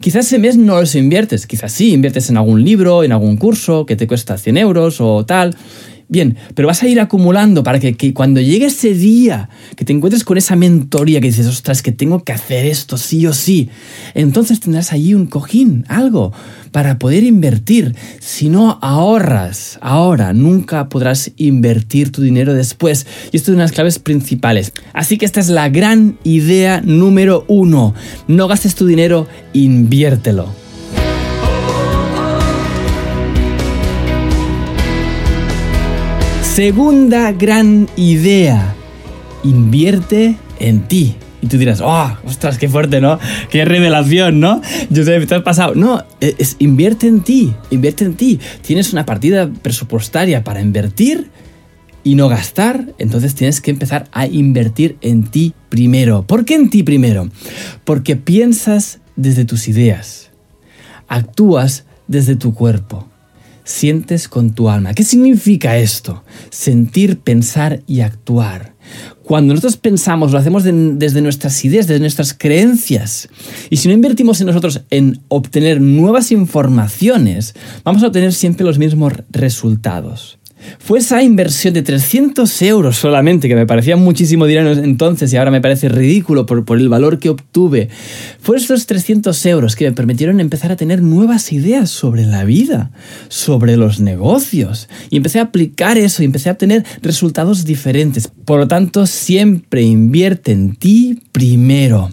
Quizás 0.00 0.26
ese 0.26 0.38
mes 0.38 0.56
no 0.56 0.80
los 0.80 0.94
inviertes, 0.94 1.46
quizás 1.46 1.72
sí, 1.72 1.92
inviertes 1.92 2.30
en 2.30 2.36
algún 2.36 2.64
libro, 2.64 3.02
en 3.04 3.12
algún 3.12 3.36
curso 3.36 3.86
que 3.86 3.96
te 3.96 4.06
cuesta 4.06 4.38
100 4.38 4.56
euros 4.56 5.00
o 5.00 5.24
tal, 5.24 5.56
Bien, 6.10 6.38
pero 6.54 6.68
vas 6.68 6.82
a 6.82 6.88
ir 6.88 7.00
acumulando 7.00 7.62
para 7.62 7.78
que, 7.78 8.14
cuando 8.14 8.40
llegue 8.40 8.66
ese 8.66 8.94
día 8.94 9.50
que 9.76 9.84
te 9.84 9.92
encuentres 9.92 10.24
con 10.24 10.38
esa 10.38 10.56
mentoría 10.56 11.20
que 11.20 11.26
dices, 11.26 11.46
ostras, 11.46 11.82
que 11.82 11.92
tengo 11.92 12.24
que 12.24 12.32
hacer 12.32 12.64
esto 12.64 12.96
sí 12.96 13.26
o 13.26 13.34
sí, 13.34 13.68
entonces 14.14 14.60
tendrás 14.60 14.92
allí 14.92 15.12
un 15.12 15.26
cojín, 15.26 15.84
algo, 15.86 16.32
para 16.72 16.98
poder 16.98 17.24
invertir. 17.24 17.94
Si 18.20 18.48
no 18.48 18.78
ahorras 18.80 19.78
ahora, 19.82 20.32
nunca 20.32 20.88
podrás 20.88 21.32
invertir 21.36 22.10
tu 22.10 22.22
dinero 22.22 22.54
después. 22.54 23.06
Y 23.30 23.36
esto 23.36 23.50
es 23.50 23.54
una 23.56 23.64
de 23.64 23.68
las 23.68 23.72
claves 23.72 23.98
principales. 23.98 24.72
Así 24.94 25.18
que 25.18 25.26
esta 25.26 25.40
es 25.40 25.48
la 25.48 25.68
gran 25.68 26.18
idea 26.24 26.80
número 26.82 27.44
uno. 27.48 27.94
No 28.28 28.48
gastes 28.48 28.74
tu 28.74 28.86
dinero, 28.86 29.26
inviértelo. 29.52 30.67
Segunda 36.58 37.30
gran 37.30 37.88
idea. 37.94 38.74
Invierte 39.44 40.36
en 40.58 40.88
ti. 40.88 41.14
Y 41.40 41.46
tú 41.46 41.56
dirás, 41.56 41.80
¡oh! 41.80 42.18
¡Ostras, 42.24 42.58
qué 42.58 42.68
fuerte, 42.68 43.00
¿no? 43.00 43.20
¡Qué 43.48 43.64
revelación, 43.64 44.40
¿no? 44.40 44.60
Yo 44.90 45.04
sé, 45.04 45.24
te 45.24 45.36
has 45.36 45.42
pasado. 45.42 45.76
No, 45.76 46.02
e, 46.20 46.34
invierte 46.58 47.06
en 47.06 47.20
ti, 47.20 47.54
invierte 47.70 48.04
en 48.06 48.14
ti. 48.14 48.40
Tienes 48.62 48.92
una 48.92 49.06
partida 49.06 49.48
presupuestaria 49.62 50.42
para 50.42 50.60
invertir 50.60 51.30
y 52.02 52.16
no 52.16 52.28
gastar, 52.28 52.92
entonces 52.98 53.36
tienes 53.36 53.60
que 53.60 53.70
empezar 53.70 54.08
a 54.10 54.26
invertir 54.26 54.96
en 55.00 55.28
ti 55.30 55.54
primero. 55.68 56.24
¿Por 56.24 56.44
qué 56.44 56.56
en 56.56 56.70
ti 56.70 56.82
primero? 56.82 57.30
Porque 57.84 58.16
piensas 58.16 58.98
desde 59.14 59.44
tus 59.44 59.68
ideas, 59.68 60.32
actúas 61.06 61.84
desde 62.08 62.34
tu 62.34 62.52
cuerpo, 62.52 63.06
sientes 63.68 64.28
con 64.28 64.54
tu 64.54 64.70
alma. 64.70 64.94
¿Qué 64.94 65.04
significa 65.04 65.76
esto? 65.76 66.24
Sentir, 66.50 67.18
pensar 67.18 67.82
y 67.86 68.00
actuar. 68.00 68.74
Cuando 69.22 69.52
nosotros 69.52 69.76
pensamos, 69.76 70.32
lo 70.32 70.38
hacemos 70.38 70.64
desde 70.64 71.20
nuestras 71.20 71.62
ideas, 71.66 71.86
desde 71.86 72.00
nuestras 72.00 72.32
creencias. 72.32 73.28
Y 73.68 73.76
si 73.76 73.88
no 73.88 73.94
invertimos 73.94 74.40
en 74.40 74.46
nosotros 74.46 74.80
en 74.88 75.20
obtener 75.28 75.82
nuevas 75.82 76.32
informaciones, 76.32 77.54
vamos 77.84 78.02
a 78.02 78.06
obtener 78.06 78.32
siempre 78.32 78.64
los 78.64 78.78
mismos 78.78 79.12
resultados. 79.28 80.37
Fue 80.78 80.98
esa 80.98 81.22
inversión 81.22 81.74
de 81.74 81.82
300 81.82 82.62
euros 82.62 82.96
solamente, 82.96 83.48
que 83.48 83.54
me 83.54 83.66
parecía 83.66 83.96
muchísimo 83.96 84.46
dinero 84.46 84.72
entonces 84.72 85.32
y 85.32 85.36
ahora 85.36 85.50
me 85.50 85.60
parece 85.60 85.88
ridículo 85.88 86.46
por, 86.46 86.64
por 86.64 86.78
el 86.78 86.88
valor 86.88 87.18
que 87.18 87.30
obtuve. 87.30 87.88
Fue 88.40 88.56
esos 88.56 88.86
300 88.86 89.46
euros 89.46 89.76
que 89.76 89.84
me 89.84 89.92
permitieron 89.92 90.40
empezar 90.40 90.72
a 90.72 90.76
tener 90.76 91.02
nuevas 91.02 91.52
ideas 91.52 91.90
sobre 91.90 92.26
la 92.26 92.44
vida, 92.44 92.90
sobre 93.28 93.76
los 93.76 94.00
negocios. 94.00 94.88
Y 95.10 95.16
empecé 95.16 95.38
a 95.38 95.42
aplicar 95.42 95.98
eso 95.98 96.22
y 96.22 96.26
empecé 96.26 96.48
a 96.48 96.52
obtener 96.52 96.84
resultados 97.02 97.64
diferentes. 97.64 98.28
Por 98.44 98.60
lo 98.60 98.68
tanto, 98.68 99.06
siempre 99.06 99.82
invierte 99.82 100.52
en 100.52 100.76
ti 100.76 101.20
primero. 101.32 102.10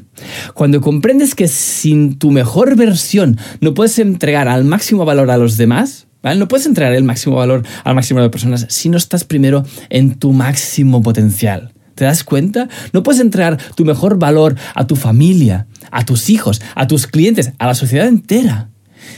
Cuando 0.54 0.82
comprendes 0.82 1.36
que 1.36 1.48
sin 1.48 2.18
tu 2.18 2.32
mejor 2.32 2.76
versión 2.76 3.38
no 3.60 3.74
puedes 3.74 4.00
entregar 4.00 4.48
al 4.48 4.64
máximo 4.64 5.06
valor 5.06 5.30
a 5.30 5.38
los 5.38 5.58
demás, 5.58 6.05
no 6.34 6.48
puedes 6.48 6.66
entregar 6.66 6.94
el 6.94 7.04
máximo 7.04 7.36
valor 7.36 7.64
al 7.84 7.96
máximo 7.96 8.22
de 8.22 8.30
personas 8.30 8.66
si 8.70 8.90
no 8.90 8.98
estás 8.98 9.24
primero 9.24 9.64
en 9.90 10.16
tu 10.16 10.32
máximo 10.32 11.04
potencial. 11.04 11.74
¿Te 11.94 12.04
das 12.04 12.24
cuenta? 12.24 12.68
No 12.92 13.04
puedes 13.04 13.22
entregar 13.22 13.58
tu 13.76 13.86
mejor 13.86 14.18
valor 14.18 14.56
a 14.74 14.88
tu 14.88 14.96
familia, 14.96 15.68
a 15.92 16.04
tus 16.04 16.30
hijos, 16.30 16.62
a 16.74 16.88
tus 16.88 17.08
clientes, 17.08 17.54
a 17.58 17.68
la 17.68 17.76
sociedad 17.76 18.08
entera. 18.08 18.70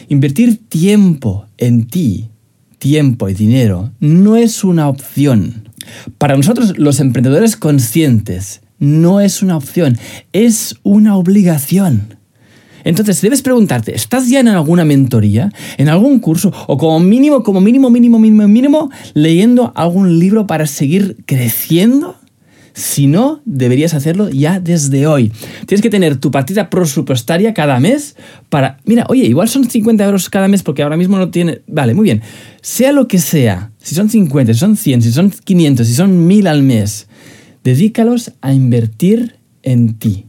Invertir 0.10 0.68
tiempo 0.68 1.48
en 1.58 1.88
ti, 1.88 2.30
tiempo 2.78 3.30
y 3.30 3.34
dinero, 3.34 3.92
no 4.00 4.36
es 4.36 4.64
una 4.64 4.90
opción. 4.90 5.70
Para 6.18 6.36
nosotros 6.36 6.78
los 6.78 7.00
emprendedores 7.00 7.56
conscientes, 7.56 8.62
no 8.80 9.22
es 9.22 9.42
una 9.42 9.58
opción, 9.58 9.98
es 10.34 10.76
una 10.84 11.16
obligación. 11.16 12.17
Entonces 12.84 13.22
debes 13.22 13.42
preguntarte, 13.42 13.96
¿estás 13.96 14.30
ya 14.30 14.40
en 14.40 14.48
alguna 14.48 14.86
mentoría, 14.86 15.52
en 15.78 15.90
algún 15.90 16.20
curso 16.20 16.52
o 16.68 16.78
como 16.78 17.00
mínimo, 17.00 17.44
como 17.44 17.62
mínimo, 17.62 17.90
mínimo, 17.90 18.20
mínimo, 18.20 18.48
mínimo, 18.48 18.92
leyendo 19.14 19.72
algún 19.76 20.20
libro 20.20 20.48
para 20.48 20.68
seguir 20.68 21.18
creciendo? 21.26 22.16
Si 22.78 23.08
no, 23.08 23.42
deberías 23.44 23.96
hacerlo 23.96 24.30
ya 24.30 24.60
desde 24.60 25.08
hoy. 25.08 25.32
Tienes 25.66 25.82
que 25.82 25.90
tener 25.90 26.18
tu 26.18 26.30
partida 26.30 26.70
presupuestaria 26.70 27.52
cada 27.56 27.80
mes 27.80 28.16
para... 28.50 28.78
Mira, 28.86 29.08
oye, 29.10 29.26
igual 29.26 29.50
son 29.50 29.68
50 29.68 30.06
euros 30.06 30.30
cada 30.30 30.48
mes 30.48 30.62
porque 30.62 30.84
ahora 30.84 30.96
mismo 30.96 31.18
no 31.18 31.32
tiene... 31.32 31.62
Vale, 31.66 31.96
muy 31.96 32.04
bien. 32.04 32.22
Sea 32.62 32.92
lo 32.92 33.08
que 33.08 33.18
sea, 33.18 33.72
si 33.80 33.96
son 33.96 34.12
50, 34.12 34.54
si 34.54 34.60
son 34.60 34.78
100, 34.78 35.02
si 35.02 35.12
son 35.12 35.32
500, 35.32 35.88
si 35.88 35.96
son 35.96 36.28
1000 36.28 36.46
al 36.46 36.62
mes, 36.62 37.08
dedícalos 37.64 38.34
a 38.42 38.54
invertir 38.54 39.38
en 39.64 39.96
ti. 39.96 40.28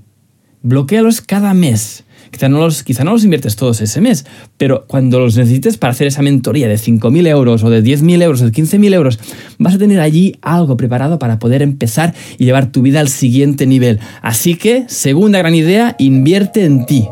Bloquealos 0.63 1.21
cada 1.21 1.53
mes. 1.53 2.05
Quizá 2.31 2.49
no, 2.49 2.59
los, 2.59 2.83
quizá 2.83 3.05
no 3.05 3.13
los 3.13 3.25
inviertes 3.25 3.57
todos 3.57 3.81
ese 3.81 4.01
mes, 4.01 4.27
pero 4.57 4.85
cuando 4.87 5.19
los 5.19 5.37
necesites 5.37 5.77
para 5.77 5.93
hacer 5.93 6.07
esa 6.07 6.23
mentoría 6.23 6.69
de 6.69 6.77
5.000 6.77 7.27
euros 7.29 7.65
o 7.65 7.71
de 7.71 7.83
10.000 7.83 8.23
euros 8.23 8.43
o 8.43 8.47
de 8.47 8.53
15.000 8.53 8.95
euros, 8.95 9.19
vas 9.59 9.75
a 9.75 9.79
tener 9.79 10.01
allí 10.01 10.37
algo 10.43 10.77
preparado 10.77 11.19
para 11.19 11.39
poder 11.39 11.63
empezar 11.63 12.15
y 12.39 12.45
llevar 12.45 12.73
tu 12.73 12.83
vida 12.83 13.01
al 13.01 13.09
siguiente 13.09 13.67
nivel. 13.67 14.01
Así 14.23 14.55
que, 14.55 14.85
segunda 14.89 15.39
gran 15.39 15.55
idea, 15.55 15.97
invierte 15.99 16.65
en 16.65 16.87
ti. 16.87 17.09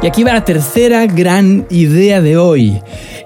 Y 0.00 0.06
aquí 0.06 0.22
va 0.22 0.32
la 0.32 0.44
tercera 0.44 1.06
gran 1.06 1.66
idea 1.70 2.20
de 2.20 2.36
hoy. 2.36 2.80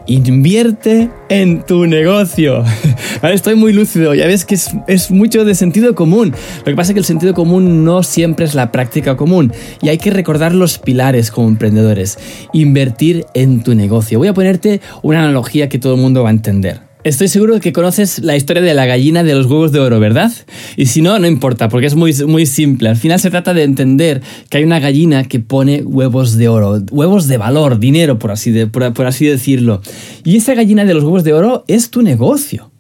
Invierte 0.07 1.11
en 1.29 1.63
tu 1.67 1.87
negocio. 1.87 2.65
Estoy 3.23 3.57
muy 3.57 3.75
lúcido, 3.75 4.15
ya 4.15 4.27
ves 4.27 4.47
que 4.47 4.55
es, 4.55 5.11
mucho 5.11 5.45
de 5.45 5.55
sentido 5.55 5.95
común. 5.95 6.33
Lo 6.61 6.65
que 6.65 6.75
pasa 6.75 6.93
es 6.93 6.95
que 6.95 7.01
el 7.01 7.05
sentido 7.05 7.35
común 7.35 7.85
no 7.85 8.03
siempre 8.03 8.47
es 8.47 8.55
la 8.55 8.73
práctica 8.73 9.19
común 9.19 9.53
y 9.83 9.91
hay 9.91 9.99
que 9.99 10.11
recordar 10.11 10.55
los 10.55 10.79
pilares 10.79 11.31
como 11.31 11.49
emprendedores. 11.49 12.19
Invertir 12.55 13.27
en 13.35 13.63
tu 13.63 13.75
negocio. 13.75 14.19
Voy 14.19 14.29
a 14.29 14.35
ponerte 14.35 14.81
una 15.03 15.23
analogía 15.23 15.69
que 15.69 15.79
todo 15.79 15.95
el 15.95 16.01
mundo 16.01 16.23
va 16.23 16.31
a 16.31 16.33
entender. 16.33 16.92
Estoy 17.05 17.27
seguro 17.27 17.55
de 17.55 17.61
que 17.61 17.73
conoces 17.73 18.21
la 18.21 18.37
historia 18.37 18.63
de 18.63 18.75
la 18.75 18.87
gallina 18.87 19.25
de 19.25 19.35
los 19.35 19.47
huevos 19.47 19.73
de 19.73 19.81
oro, 19.81 19.99
¿verdad? 19.99 20.31
Y 20.77 20.87
si 20.87 21.03
no, 21.03 21.19
no 21.19 21.27
importa, 21.27 21.69
porque 21.69 21.89
es 21.89 21.97
muy, 21.97 22.15
muy 22.29 22.47
simple. 22.47 22.89
Al 22.89 22.97
final 22.97 23.19
se 23.19 23.29
trata 23.29 23.55
de 23.55 23.65
entender 23.65 24.23
que 24.49 24.59
hay 24.59 24.65
una 24.65 24.79
gallina 24.79 25.25
que 25.25 25.41
pone 25.41 25.83
huevos 25.83 26.37
de 26.37 26.47
oro, 26.47 26.81
huevos 26.93 27.27
de 27.27 27.39
valor, 27.39 27.81
dinero, 27.81 28.21
por 28.21 28.31
así, 28.31 28.67
por 28.67 29.05
así 29.05 29.27
decirlo. 29.27 29.83
Y 30.23 30.37
esa 30.37 30.55
gallina 30.55 30.85
de 30.85 30.95
los 30.95 31.03
huevos 31.03 31.25
de 31.25 31.33
oro 31.33 31.65
es 31.67 31.91
tu 31.91 32.03
negocio. 32.03 32.71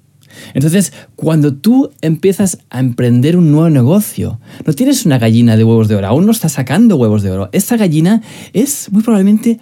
Entonces, 0.55 0.93
cuando 1.17 1.55
tú 1.55 1.91
empiezas 2.01 2.59
a 2.71 2.79
emprender 2.79 3.37
un 3.37 3.51
nuevo 3.51 3.71
negocio, 3.71 4.39
no 4.65 4.73
tienes 4.73 5.05
una 5.05 5.19
gallina 5.19 5.57
de 5.57 5.65
huevos 5.65 5.89
de 5.89 5.97
oro, 5.97 6.07
aún 6.07 6.27
no 6.27 6.33
estás 6.33 6.53
sacando 6.53 6.95
huevos 6.95 7.25
de 7.25 7.33
oro. 7.33 7.49
Esa 7.51 7.77
gallina 7.77 8.23
es 8.53 8.87
muy 8.93 9.03
probablemente 9.03 9.59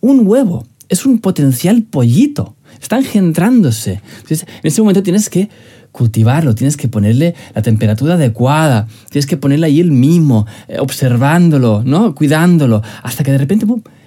un 0.00 0.24
huevo, 0.24 0.68
es 0.88 1.04
un 1.04 1.18
potencial 1.18 1.82
pollito 1.82 2.54
está 2.80 2.98
engendrándose. 2.98 4.00
En 4.28 4.38
ese 4.62 4.82
momento 4.82 5.02
tienes 5.02 5.28
que 5.28 5.48
cultivarlo, 5.92 6.56
tienes 6.56 6.76
que 6.76 6.88
ponerle 6.88 7.36
la 7.54 7.62
temperatura 7.62 8.14
adecuada, 8.14 8.88
tienes 9.10 9.26
que 9.26 9.36
ponerle 9.36 9.66
ahí 9.66 9.78
el 9.78 9.92
mimo, 9.92 10.44
eh, 10.66 10.78
observándolo, 10.80 11.82
¿no? 11.84 12.16
Cuidándolo, 12.16 12.82
hasta 13.02 13.22
que 13.22 13.30
de 13.30 13.38
repente, 13.38 13.64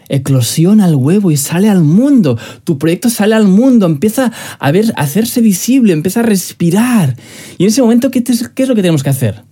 eclosiona 0.09 0.87
el 0.87 0.95
huevo 0.95 1.31
y 1.31 1.37
sale 1.37 1.69
al 1.69 1.83
mundo. 1.83 2.37
Tu 2.65 2.77
proyecto 2.77 3.09
sale 3.09 3.35
al 3.35 3.47
mundo, 3.47 3.85
empieza 3.85 4.31
a, 4.59 4.71
ver, 4.71 4.93
a 4.97 5.03
hacerse 5.03 5.39
visible, 5.39 5.93
empieza 5.93 6.19
a 6.19 6.23
respirar. 6.23 7.15
Y 7.57 7.63
en 7.63 7.69
ese 7.69 7.81
momento, 7.81 8.11
¿qué, 8.11 8.21
¿qué 8.23 8.63
es 8.63 8.69
lo 8.69 8.75
que 8.75 8.81
tenemos 8.81 9.03
que 9.03 9.09
hacer? 9.09 9.46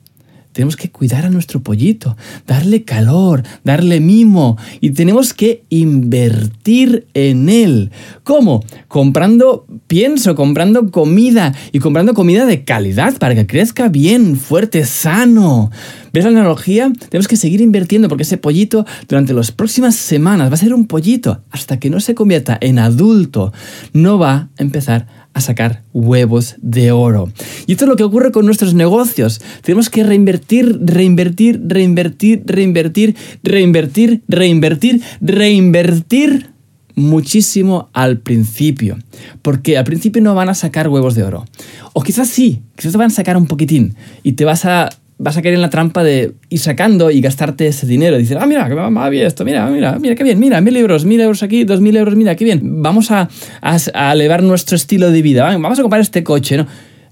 Tenemos 0.55 0.77
que 0.77 0.89
cuidar 0.89 1.25
a 1.25 1.29
nuestro 1.29 1.61
pollito, 1.61 2.15
darle 2.47 2.85
calor, 2.85 3.43
darle 3.65 3.99
mimo 3.99 4.57
y 4.79 4.91
tenemos 4.91 5.33
que 5.33 5.65
invertir 5.67 7.07
en 7.13 7.49
él. 7.49 7.91
¿Cómo? 8.23 8.63
Comprando 8.87 9.67
pienso, 9.87 10.33
comprando 10.33 10.91
comida 10.91 11.53
y 11.73 11.79
comprando 11.79 12.13
comida 12.13 12.45
de 12.45 12.63
calidad 12.63 13.17
para 13.17 13.35
que 13.35 13.45
crezca 13.45 13.89
bien, 13.89 14.37
fuerte, 14.37 14.85
sano. 14.85 15.71
¿Ves 16.13 16.23
la 16.23 16.29
analogía? 16.29 16.89
Tenemos 17.09 17.27
que 17.27 17.35
seguir 17.35 17.59
invirtiendo 17.59 18.07
porque 18.07 18.23
ese 18.23 18.37
pollito 18.37 18.85
durante 19.09 19.33
las 19.33 19.51
próximas 19.51 19.97
semanas 19.97 20.49
va 20.49 20.53
a 20.53 20.57
ser 20.57 20.73
un 20.73 20.87
pollito 20.87 21.41
hasta 21.51 21.81
que 21.81 21.89
no 21.89 21.99
se 21.99 22.15
convierta 22.15 22.57
en 22.61 22.79
adulto. 22.79 23.51
No 23.91 24.17
va 24.17 24.33
a 24.33 24.49
empezar 24.57 25.07
a 25.19 25.24
sacar 25.41 25.83
huevos 25.93 26.55
de 26.61 26.91
oro. 26.91 27.31
Y 27.67 27.73
esto 27.73 27.85
es 27.85 27.89
lo 27.89 27.95
que 27.95 28.03
ocurre 28.03 28.31
con 28.31 28.45
nuestros 28.45 28.73
negocios. 28.73 29.41
Tenemos 29.61 29.89
que 29.89 30.03
reinvertir, 30.03 30.79
reinvertir, 30.81 31.61
reinvertir, 31.65 32.43
reinvertir, 32.45 33.15
reinvertir, 33.43 34.21
reinvertir, 34.27 35.01
reinvertir 35.21 36.49
muchísimo 36.95 37.89
al 37.93 38.19
principio. 38.19 38.97
Porque 39.41 39.77
al 39.77 39.83
principio 39.83 40.21
no 40.21 40.35
van 40.35 40.49
a 40.49 40.55
sacar 40.55 40.87
huevos 40.87 41.15
de 41.15 41.23
oro. 41.23 41.45
O 41.93 42.01
quizás 42.01 42.29
sí, 42.29 42.61
quizás 42.75 42.93
te 42.93 42.97
van 42.97 43.07
a 43.07 43.13
sacar 43.13 43.37
un 43.37 43.47
poquitín 43.47 43.95
y 44.23 44.33
te 44.33 44.45
vas 44.45 44.65
a 44.65 44.89
vas 45.17 45.37
a 45.37 45.41
caer 45.41 45.55
en 45.55 45.61
la 45.61 45.69
trampa 45.69 46.03
de 46.03 46.33
ir 46.49 46.59
sacando 46.59 47.11
y 47.11 47.21
gastarte 47.21 47.67
ese 47.67 47.87
dinero. 47.87 48.17
Dices, 48.17 48.37
ah, 48.39 48.45
mira, 48.45 48.67
que 48.67 48.73
va 48.73 49.09
bien 49.09 49.31
mira, 49.45 49.69
mira, 49.69 49.97
mira, 49.99 50.15
qué 50.15 50.23
bien, 50.23 50.39
mira, 50.39 50.61
mil 50.61 50.75
euros, 50.75 51.05
mil 51.05 51.19
euros 51.21 51.43
aquí, 51.43 51.63
dos 51.63 51.81
mil 51.81 51.95
euros, 51.95 52.15
mira, 52.15 52.35
qué 52.35 52.45
bien. 52.45 52.81
Vamos 52.81 53.11
a, 53.11 53.29
a, 53.61 54.13
elevar 54.13 54.43
nuestro 54.43 54.75
estilo 54.75 55.11
de 55.11 55.21
vida, 55.21 55.45
vamos 55.45 55.79
a 55.79 55.81
comprar 55.81 56.01
este 56.01 56.23
coche, 56.23 56.57
¿no? 56.57 56.67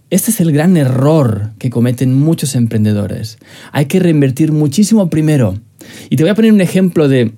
Este 0.09 0.29
es 0.29 0.39
el 0.41 0.51
gran 0.51 0.77
error 0.77 1.51
que 1.57 1.71
cometen 1.71 2.13
muchos 2.13 2.55
emprendedores. 2.55 3.39
Hay 3.71 3.85
que 3.85 3.99
reinvertir 3.99 4.51
muchísimo 4.51 5.09
primero. 5.09 5.59
Y 6.09 6.17
te 6.17 6.23
voy 6.23 6.29
a 6.29 6.35
poner 6.35 6.53
un 6.53 6.61
ejemplo 6.61 7.07
de 7.07 7.31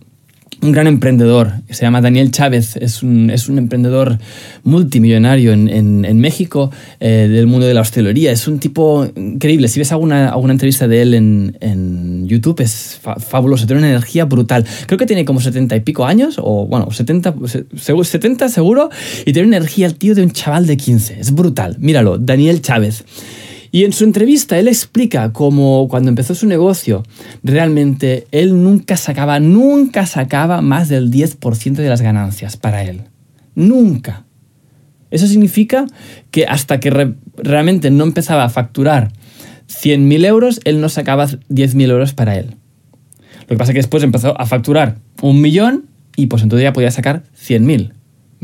un 0.62 0.72
gran 0.72 0.88
emprendedor, 0.88 1.52
se 1.70 1.84
llama 1.84 2.02
Daniel 2.02 2.32
Chávez, 2.32 2.76
es 2.78 3.04
un, 3.04 3.30
es 3.30 3.50
un 3.50 3.58
emprendedor 3.58 4.18
multimillonario 4.64 5.54
en, 5.54 5.70
en, 6.06 6.20
México, 6.20 6.72
eh, 7.00 7.28
del 7.30 7.48
mundo 7.48 7.68
de 7.68 7.74
la 7.74 7.82
hostelería. 7.82 8.32
Es 8.32 8.48
un 8.48 8.60
tipo 8.60 9.06
increíble. 9.16 9.68
Si 9.68 9.80
ves 9.80 9.92
alguna, 9.92 10.30
alguna 10.30 10.54
entrevista 10.54 10.88
de 10.88 11.02
él 11.02 11.14
en, 11.14 11.58
en 11.62 12.28
YouTube, 12.28 12.62
es 12.62 13.00
fabuloso, 13.18 13.68
tiene 13.68 13.82
una 13.82 13.90
energía 13.90 14.26
brutal. 14.26 14.66
Creo 14.88 14.98
que 14.98 15.06
tiene 15.06 15.26
como 15.26 15.42
70 15.42 15.76
y 15.76 15.80
pico 15.82 16.06
años, 16.06 16.38
o 16.42 16.66
bueno, 16.66 16.90
70, 16.90 17.36
70 17.76 18.50
seguro, 18.50 18.90
y 19.26 19.34
tiene 19.34 19.48
energía 19.48 19.88
el 19.88 19.96
tío 19.96 20.16
de 20.16 20.24
un 20.24 20.32
chaval 20.32 20.66
de 20.68 20.78
15. 20.78 21.20
Es 21.20 21.34
brutal. 21.34 21.78
Míralo, 21.80 22.18
Daniel 22.18 22.62
Chávez. 22.62 23.04
Y 23.76 23.84
en 23.84 23.92
su 23.92 24.06
entrevista 24.06 24.58
él 24.58 24.70
explica 24.70 25.34
cómo 25.34 25.90
cuando 25.90 26.08
empezó 26.08 26.34
su 26.34 26.48
negocio, 26.48 27.04
realmente 27.44 28.26
él 28.32 28.64
nunca 28.64 28.96
sacaba, 28.96 29.42
nunca 29.42 30.06
sacaba 30.06 30.62
más 30.62 30.88
del 30.88 31.12
10% 31.12 31.74
de 31.74 31.90
las 31.90 32.02
ganancias 32.02 32.56
para 32.56 32.84
él. 32.86 33.02
Nunca. 33.54 34.24
Eso 35.12 35.28
significa 35.28 35.88
que 36.32 36.46
hasta 36.46 36.80
que 36.80 37.16
realmente 37.36 37.92
no 37.92 38.06
empezaba 38.06 38.46
a 38.46 38.50
facturar 38.50 39.12
100.000 39.68 40.26
euros, 40.26 40.62
él 40.64 40.80
no 40.80 40.88
sacaba 40.88 41.28
10.000 41.28 41.90
euros 41.90 42.14
para 42.14 42.38
él. 42.38 42.56
Lo 43.42 43.48
que 43.48 43.58
pasa 43.58 43.74
es 43.74 43.74
que 43.74 43.80
después 43.80 44.04
empezó 44.04 44.40
a 44.40 44.46
facturar 44.46 45.00
un 45.22 45.42
millón 45.42 45.88
y 46.16 46.28
pues 46.28 46.44
entonces 46.44 46.64
ya 46.64 46.72
podía 46.72 46.92
sacar 46.92 47.24
100.000. 47.38 47.92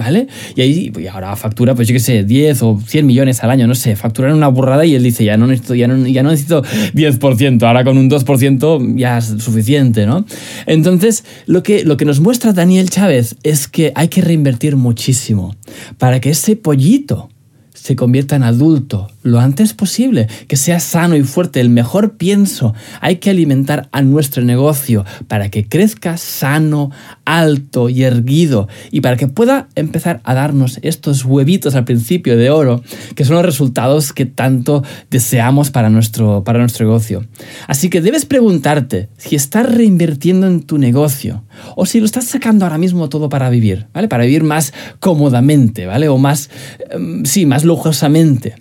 ¿Vale? 0.02 0.26
Y 0.56 0.62
ahí, 0.62 0.90
pues 0.90 1.08
ahora 1.10 1.36
factura, 1.36 1.76
pues 1.76 1.88
yo 1.88 1.94
qué 1.94 2.00
sé, 2.00 2.24
10 2.24 2.64
o 2.64 2.82
100 2.84 3.06
millones 3.06 3.44
al 3.44 3.52
año, 3.52 3.68
no 3.68 3.76
sé, 3.76 3.96
facturar 3.96 4.34
una 4.34 4.48
burrada 4.48 4.84
y 4.84 4.96
él 4.96 5.04
dice, 5.04 5.24
ya 5.24 5.38
no 5.38 5.46
necesito, 5.46 5.76
ya 5.76 5.88
no, 5.88 6.08
ya 6.08 6.24
no 6.24 6.32
necesito 6.32 6.64
10%, 6.64 7.62
ahora 7.62 7.84
con 7.84 8.00
un 8.00 8.10
2% 8.10 8.98
ya 8.98 9.20
es 9.20 9.26
suficiente, 9.38 10.08
¿no? 10.08 10.26
Entonces, 10.66 11.24
lo 11.46 11.62
que, 11.62 11.86
lo 11.86 11.98
que 11.98 12.06
nos 12.06 12.20
muestra 12.20 12.52
Daniel 12.52 12.90
Chávez 12.90 13.36
es 13.44 13.68
que 13.68 13.92
hay 13.94 14.08
que 14.08 14.22
reinvertir 14.22 14.76
muchísimo 14.76 15.56
para 16.00 16.20
que 16.20 16.32
ese 16.32 16.56
pollito 16.56 17.30
se 17.76 17.96
convierta 17.96 18.36
en 18.36 18.44
adulto 18.44 19.08
lo 19.24 19.40
antes 19.40 19.74
posible, 19.74 20.28
que 20.48 20.58
sea 20.58 20.80
sano 20.80 21.16
y 21.16 21.24
fuerte, 21.24 21.60
el 21.60 21.70
mejor 21.70 22.18
pienso. 22.18 22.74
Hay 23.00 23.18
que 23.18 23.30
alimentar 23.30 23.88
a 23.92 24.02
nuestro 24.02 24.44
negocio 24.44 25.06
para 25.28 25.50
que 25.50 25.68
crezca 25.68 26.18
sano, 26.18 26.92
alto 27.26 27.90
y 27.90 28.04
erguido 28.04 28.68
y 28.92 29.02
para 29.02 29.18
que 29.18 29.28
pueda 29.28 29.68
empezar 29.76 30.22
a 30.24 30.34
darnos 30.34 30.80
estos 30.82 31.26
huevitos 31.26 31.76
al 31.76 31.86
principio 31.86 32.38
de 32.38 32.50
oro, 32.50 32.84
que 33.16 33.26
son 33.26 33.36
los 33.36 33.46
resultados 33.46 34.14
que 34.14 34.26
tanto 34.26 34.84
deseamos 35.10 35.72
para 35.72 35.90
nuestro, 35.90 36.44
para 36.44 36.60
nuestro 36.60 36.86
negocio. 36.86 37.26
Así 37.68 37.90
que 37.90 38.02
debes 38.02 38.26
preguntarte 38.26 39.10
si 39.18 39.36
estás 39.36 39.72
reinvirtiendo 39.72 40.48
en 40.48 40.64
tu 40.64 40.78
negocio 40.78 41.44
o 41.76 41.86
si 41.86 42.00
lo 42.00 42.06
estás 42.06 42.26
sacando 42.26 42.66
ahora 42.66 42.78
mismo 42.78 43.10
todo 43.10 43.30
para 43.30 43.50
vivir, 43.50 43.88
¿vale? 43.94 44.08
Para 44.08 44.24
vivir 44.24 44.44
más 44.44 44.74
cómodamente, 45.00 45.86
¿vale? 45.86 46.10
O 46.10 46.18
más, 46.18 46.50
em, 46.90 47.24
sí, 47.26 47.46
más 47.46 47.64
lujosamente. 47.64 48.56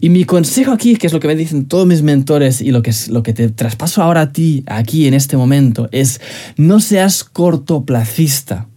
Y 0.00 0.10
mi 0.10 0.24
consejo 0.24 0.72
aquí, 0.72 0.96
que 0.96 1.08
es 1.08 1.12
lo 1.12 1.20
que 1.20 1.26
me 1.26 1.34
dicen 1.34 1.66
todos 1.66 1.86
mis 1.86 2.02
mentores 2.02 2.60
y 2.60 2.70
lo 2.70 2.82
que, 2.82 2.90
es, 2.90 3.08
lo 3.08 3.22
que 3.22 3.32
te 3.32 3.48
traspaso 3.48 4.02
ahora 4.02 4.20
a 4.22 4.32
ti, 4.32 4.62
aquí 4.66 5.08
en 5.08 5.14
este 5.14 5.36
momento, 5.36 5.88
es 5.90 6.20
no 6.56 6.78
seas 6.78 7.24
cortoplacista. 7.24 8.67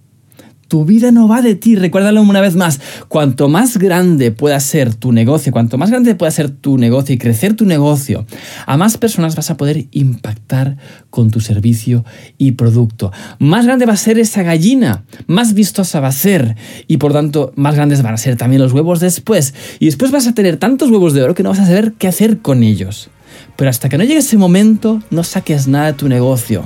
Tu 0.71 0.85
vida 0.85 1.11
no 1.11 1.27
va 1.27 1.41
de 1.41 1.55
ti, 1.55 1.75
recuérdalo 1.75 2.21
una 2.21 2.39
vez 2.39 2.55
más. 2.55 2.79
Cuanto 3.09 3.49
más 3.49 3.77
grande 3.77 4.31
pueda 4.31 4.57
ser 4.61 4.95
tu 4.95 5.11
negocio, 5.11 5.51
cuanto 5.51 5.77
más 5.77 5.89
grande 5.89 6.15
pueda 6.15 6.31
ser 6.31 6.49
tu 6.49 6.77
negocio 6.77 7.13
y 7.13 7.17
crecer 7.17 7.57
tu 7.57 7.65
negocio, 7.65 8.25
a 8.65 8.77
más 8.77 8.97
personas 8.97 9.35
vas 9.35 9.51
a 9.51 9.57
poder 9.57 9.87
impactar 9.91 10.77
con 11.09 11.29
tu 11.29 11.41
servicio 11.41 12.05
y 12.37 12.53
producto. 12.53 13.11
Más 13.37 13.65
grande 13.65 13.85
va 13.85 13.91
a 13.91 13.97
ser 13.97 14.17
esa 14.17 14.43
gallina, 14.43 15.03
más 15.27 15.55
vistosa 15.55 15.99
va 15.99 16.07
a 16.07 16.13
ser 16.13 16.55
y 16.87 16.95
por 16.95 17.11
tanto 17.11 17.51
más 17.57 17.75
grandes 17.75 18.01
van 18.01 18.13
a 18.13 18.17
ser 18.17 18.37
también 18.37 18.61
los 18.61 18.71
huevos 18.71 19.01
después. 19.01 19.53
Y 19.79 19.87
después 19.87 20.11
vas 20.11 20.25
a 20.27 20.33
tener 20.33 20.55
tantos 20.55 20.89
huevos 20.89 21.13
de 21.13 21.21
oro 21.21 21.35
que 21.35 21.43
no 21.43 21.49
vas 21.49 21.59
a 21.59 21.65
saber 21.65 21.95
qué 21.97 22.07
hacer 22.07 22.37
con 22.37 22.63
ellos. 22.63 23.09
Pero 23.57 23.69
hasta 23.69 23.89
que 23.89 23.97
no 23.97 24.05
llegue 24.05 24.19
ese 24.19 24.37
momento, 24.37 25.03
no 25.09 25.25
saques 25.25 25.67
nada 25.67 25.87
de 25.87 25.93
tu 25.93 26.07
negocio. 26.07 26.63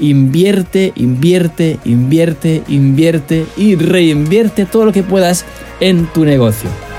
Invierte, 0.00 0.92
invierte, 0.96 1.78
invierte, 1.84 2.62
invierte 2.68 3.46
y 3.56 3.76
reinvierte 3.76 4.66
todo 4.66 4.86
lo 4.86 4.92
que 4.92 5.02
puedas 5.02 5.44
en 5.80 6.06
tu 6.06 6.24
negocio. 6.24 6.89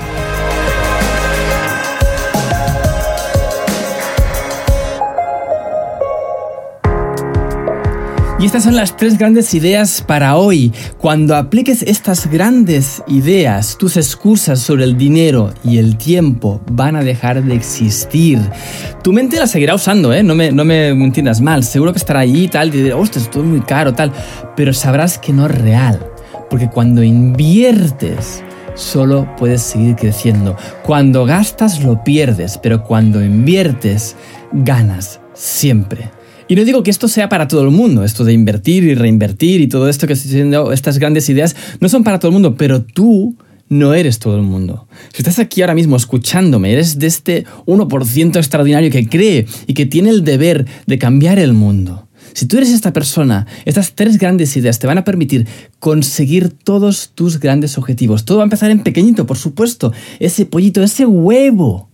Y 8.42 8.46
estas 8.46 8.64
son 8.64 8.74
las 8.74 8.96
tres 8.96 9.18
grandes 9.18 9.54
ideas 9.54 10.02
para 10.04 10.34
hoy. 10.34 10.72
Cuando 10.98 11.36
apliques 11.36 11.82
estas 11.82 12.28
grandes 12.28 13.00
ideas, 13.06 13.78
tus 13.78 13.96
excusas 13.96 14.58
sobre 14.58 14.82
el 14.82 14.98
dinero 14.98 15.54
y 15.62 15.78
el 15.78 15.96
tiempo 15.96 16.60
van 16.68 16.96
a 16.96 17.04
dejar 17.04 17.44
de 17.44 17.54
existir. 17.54 18.40
Tu 19.04 19.12
mente 19.12 19.38
la 19.38 19.46
seguirá 19.46 19.76
usando, 19.76 20.12
¿eh? 20.12 20.24
No 20.24 20.34
me, 20.34 20.50
no 20.50 20.64
me 20.64 20.88
entiendas 20.88 21.40
mal. 21.40 21.62
Seguro 21.62 21.92
que 21.92 22.00
estará 22.00 22.18
allí 22.18 22.46
y 22.46 22.48
tal, 22.48 22.74
y 22.74 22.90
ostras, 22.90 23.26
esto 23.26 23.42
es 23.42 23.46
muy 23.46 23.60
caro, 23.60 23.94
tal. 23.94 24.12
Pero 24.56 24.72
sabrás 24.72 25.18
que 25.18 25.32
no 25.32 25.46
es 25.46 25.52
real. 25.52 26.04
Porque 26.50 26.68
cuando 26.68 27.04
inviertes, 27.04 28.42
solo 28.74 29.28
puedes 29.36 29.62
seguir 29.62 29.94
creciendo. 29.94 30.56
Cuando 30.82 31.24
gastas, 31.26 31.84
lo 31.84 32.02
pierdes. 32.02 32.58
Pero 32.58 32.82
cuando 32.82 33.22
inviertes, 33.22 34.16
ganas 34.50 35.20
siempre. 35.32 36.10
Y 36.52 36.54
no 36.54 36.66
digo 36.66 36.82
que 36.82 36.90
esto 36.90 37.08
sea 37.08 37.30
para 37.30 37.48
todo 37.48 37.62
el 37.62 37.70
mundo, 37.70 38.04
esto 38.04 38.24
de 38.24 38.34
invertir 38.34 38.84
y 38.84 38.94
reinvertir 38.94 39.62
y 39.62 39.68
todo 39.68 39.88
esto 39.88 40.06
que 40.06 40.12
estoy 40.12 40.32
diciendo, 40.32 40.70
estas 40.70 40.98
grandes 40.98 41.26
ideas, 41.30 41.56
no 41.80 41.88
son 41.88 42.04
para 42.04 42.18
todo 42.18 42.28
el 42.28 42.34
mundo, 42.34 42.56
pero 42.56 42.82
tú 42.82 43.34
no 43.70 43.94
eres 43.94 44.18
todo 44.18 44.36
el 44.36 44.42
mundo. 44.42 44.86
Si 45.14 45.22
estás 45.22 45.38
aquí 45.38 45.62
ahora 45.62 45.74
mismo 45.74 45.96
escuchándome, 45.96 46.74
eres 46.74 46.98
de 46.98 47.06
este 47.06 47.46
1% 47.64 48.36
extraordinario 48.36 48.90
que 48.90 49.08
cree 49.08 49.46
y 49.66 49.72
que 49.72 49.86
tiene 49.86 50.10
el 50.10 50.24
deber 50.24 50.66
de 50.86 50.98
cambiar 50.98 51.38
el 51.38 51.54
mundo. 51.54 52.06
Si 52.34 52.44
tú 52.44 52.58
eres 52.58 52.68
esta 52.68 52.92
persona, 52.92 53.46
estas 53.64 53.94
tres 53.94 54.18
grandes 54.18 54.54
ideas 54.54 54.78
te 54.78 54.86
van 54.86 54.98
a 54.98 55.04
permitir 55.04 55.46
conseguir 55.78 56.50
todos 56.50 57.12
tus 57.14 57.40
grandes 57.40 57.78
objetivos. 57.78 58.26
Todo 58.26 58.36
va 58.36 58.44
a 58.44 58.44
empezar 58.44 58.70
en 58.70 58.80
pequeñito, 58.80 59.24
por 59.24 59.38
supuesto. 59.38 59.94
Ese 60.20 60.44
pollito, 60.44 60.82
ese 60.82 61.06
huevo, 61.06 61.88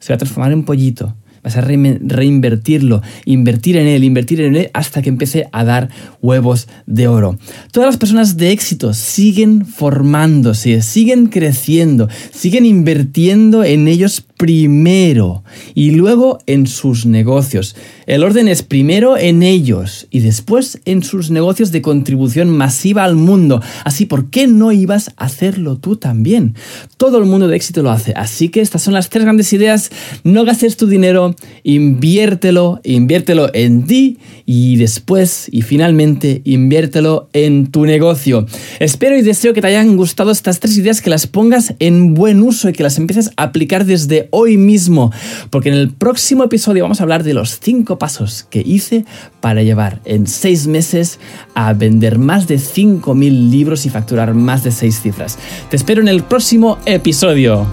se 0.00 0.12
va 0.12 0.16
a 0.16 0.18
transformar 0.18 0.50
en 0.50 0.64
pollito 0.64 1.14
vas 1.42 1.56
a 1.56 1.60
reinvertirlo, 1.60 3.02
invertir 3.24 3.76
en 3.76 3.86
él, 3.86 4.04
invertir 4.04 4.40
en 4.40 4.56
él 4.56 4.70
hasta 4.72 5.02
que 5.02 5.08
empiece 5.08 5.48
a 5.52 5.64
dar 5.64 5.88
huevos 6.20 6.68
de 6.86 7.08
oro. 7.08 7.38
Todas 7.72 7.88
las 7.88 7.96
personas 7.96 8.36
de 8.36 8.52
éxito 8.52 8.94
siguen 8.94 9.66
formándose, 9.66 10.82
siguen 10.82 11.26
creciendo, 11.26 12.08
siguen 12.32 12.66
invirtiendo 12.66 13.64
en 13.64 13.88
ellos 13.88 14.24
primero 14.40 15.44
y 15.74 15.90
luego 15.90 16.38
en 16.46 16.66
sus 16.66 17.04
negocios. 17.04 17.76
El 18.06 18.24
orden 18.24 18.48
es 18.48 18.62
primero 18.62 19.18
en 19.18 19.42
ellos 19.42 20.06
y 20.10 20.20
después 20.20 20.80
en 20.86 21.02
sus 21.02 21.30
negocios 21.30 21.72
de 21.72 21.82
contribución 21.82 22.48
masiva 22.48 23.04
al 23.04 23.16
mundo. 23.16 23.62
Así, 23.84 24.06
¿por 24.06 24.30
qué 24.30 24.46
no 24.46 24.72
ibas 24.72 25.10
a 25.18 25.26
hacerlo 25.26 25.76
tú 25.76 25.96
también? 25.96 26.54
Todo 26.96 27.18
el 27.18 27.26
mundo 27.26 27.48
de 27.48 27.56
éxito 27.56 27.82
lo 27.82 27.90
hace. 27.90 28.14
Así 28.16 28.48
que 28.48 28.62
estas 28.62 28.82
son 28.82 28.94
las 28.94 29.10
tres 29.10 29.24
grandes 29.24 29.52
ideas. 29.52 29.90
No 30.24 30.46
gastes 30.46 30.78
tu 30.78 30.86
dinero, 30.86 31.36
inviértelo, 31.62 32.80
inviértelo 32.82 33.50
en 33.52 33.84
ti 33.84 34.20
y 34.46 34.76
después 34.76 35.48
y 35.52 35.60
finalmente 35.60 36.40
inviértelo 36.44 37.28
en 37.34 37.70
tu 37.70 37.84
negocio. 37.84 38.46
Espero 38.78 39.18
y 39.18 39.22
deseo 39.22 39.52
que 39.52 39.60
te 39.60 39.66
hayan 39.66 39.98
gustado 39.98 40.30
estas 40.30 40.60
tres 40.60 40.78
ideas, 40.78 41.02
que 41.02 41.10
las 41.10 41.26
pongas 41.26 41.74
en 41.78 42.14
buen 42.14 42.42
uso 42.42 42.70
y 42.70 42.72
que 42.72 42.82
las 42.82 42.96
empieces 42.96 43.32
a 43.36 43.42
aplicar 43.42 43.84
desde 43.84 44.29
hoy 44.30 44.56
mismo, 44.56 45.12
porque 45.50 45.68
en 45.68 45.74
el 45.74 45.90
próximo 45.90 46.44
episodio 46.44 46.84
vamos 46.84 47.00
a 47.00 47.04
hablar 47.04 47.24
de 47.24 47.34
los 47.34 47.60
cinco 47.60 47.98
pasos 47.98 48.46
que 48.48 48.62
hice 48.64 49.04
para 49.40 49.62
llevar 49.62 50.00
en 50.04 50.26
seis 50.26 50.66
meses 50.66 51.18
a 51.54 51.72
vender 51.72 52.18
más 52.18 52.46
de 52.46 52.56
5.000 52.56 53.50
libros 53.50 53.86
y 53.86 53.90
facturar 53.90 54.34
más 54.34 54.64
de 54.64 54.70
seis 54.70 55.00
cifras. 55.00 55.38
Te 55.68 55.76
espero 55.76 56.00
en 56.00 56.08
el 56.08 56.22
próximo 56.22 56.78
episodio. 56.86 57.66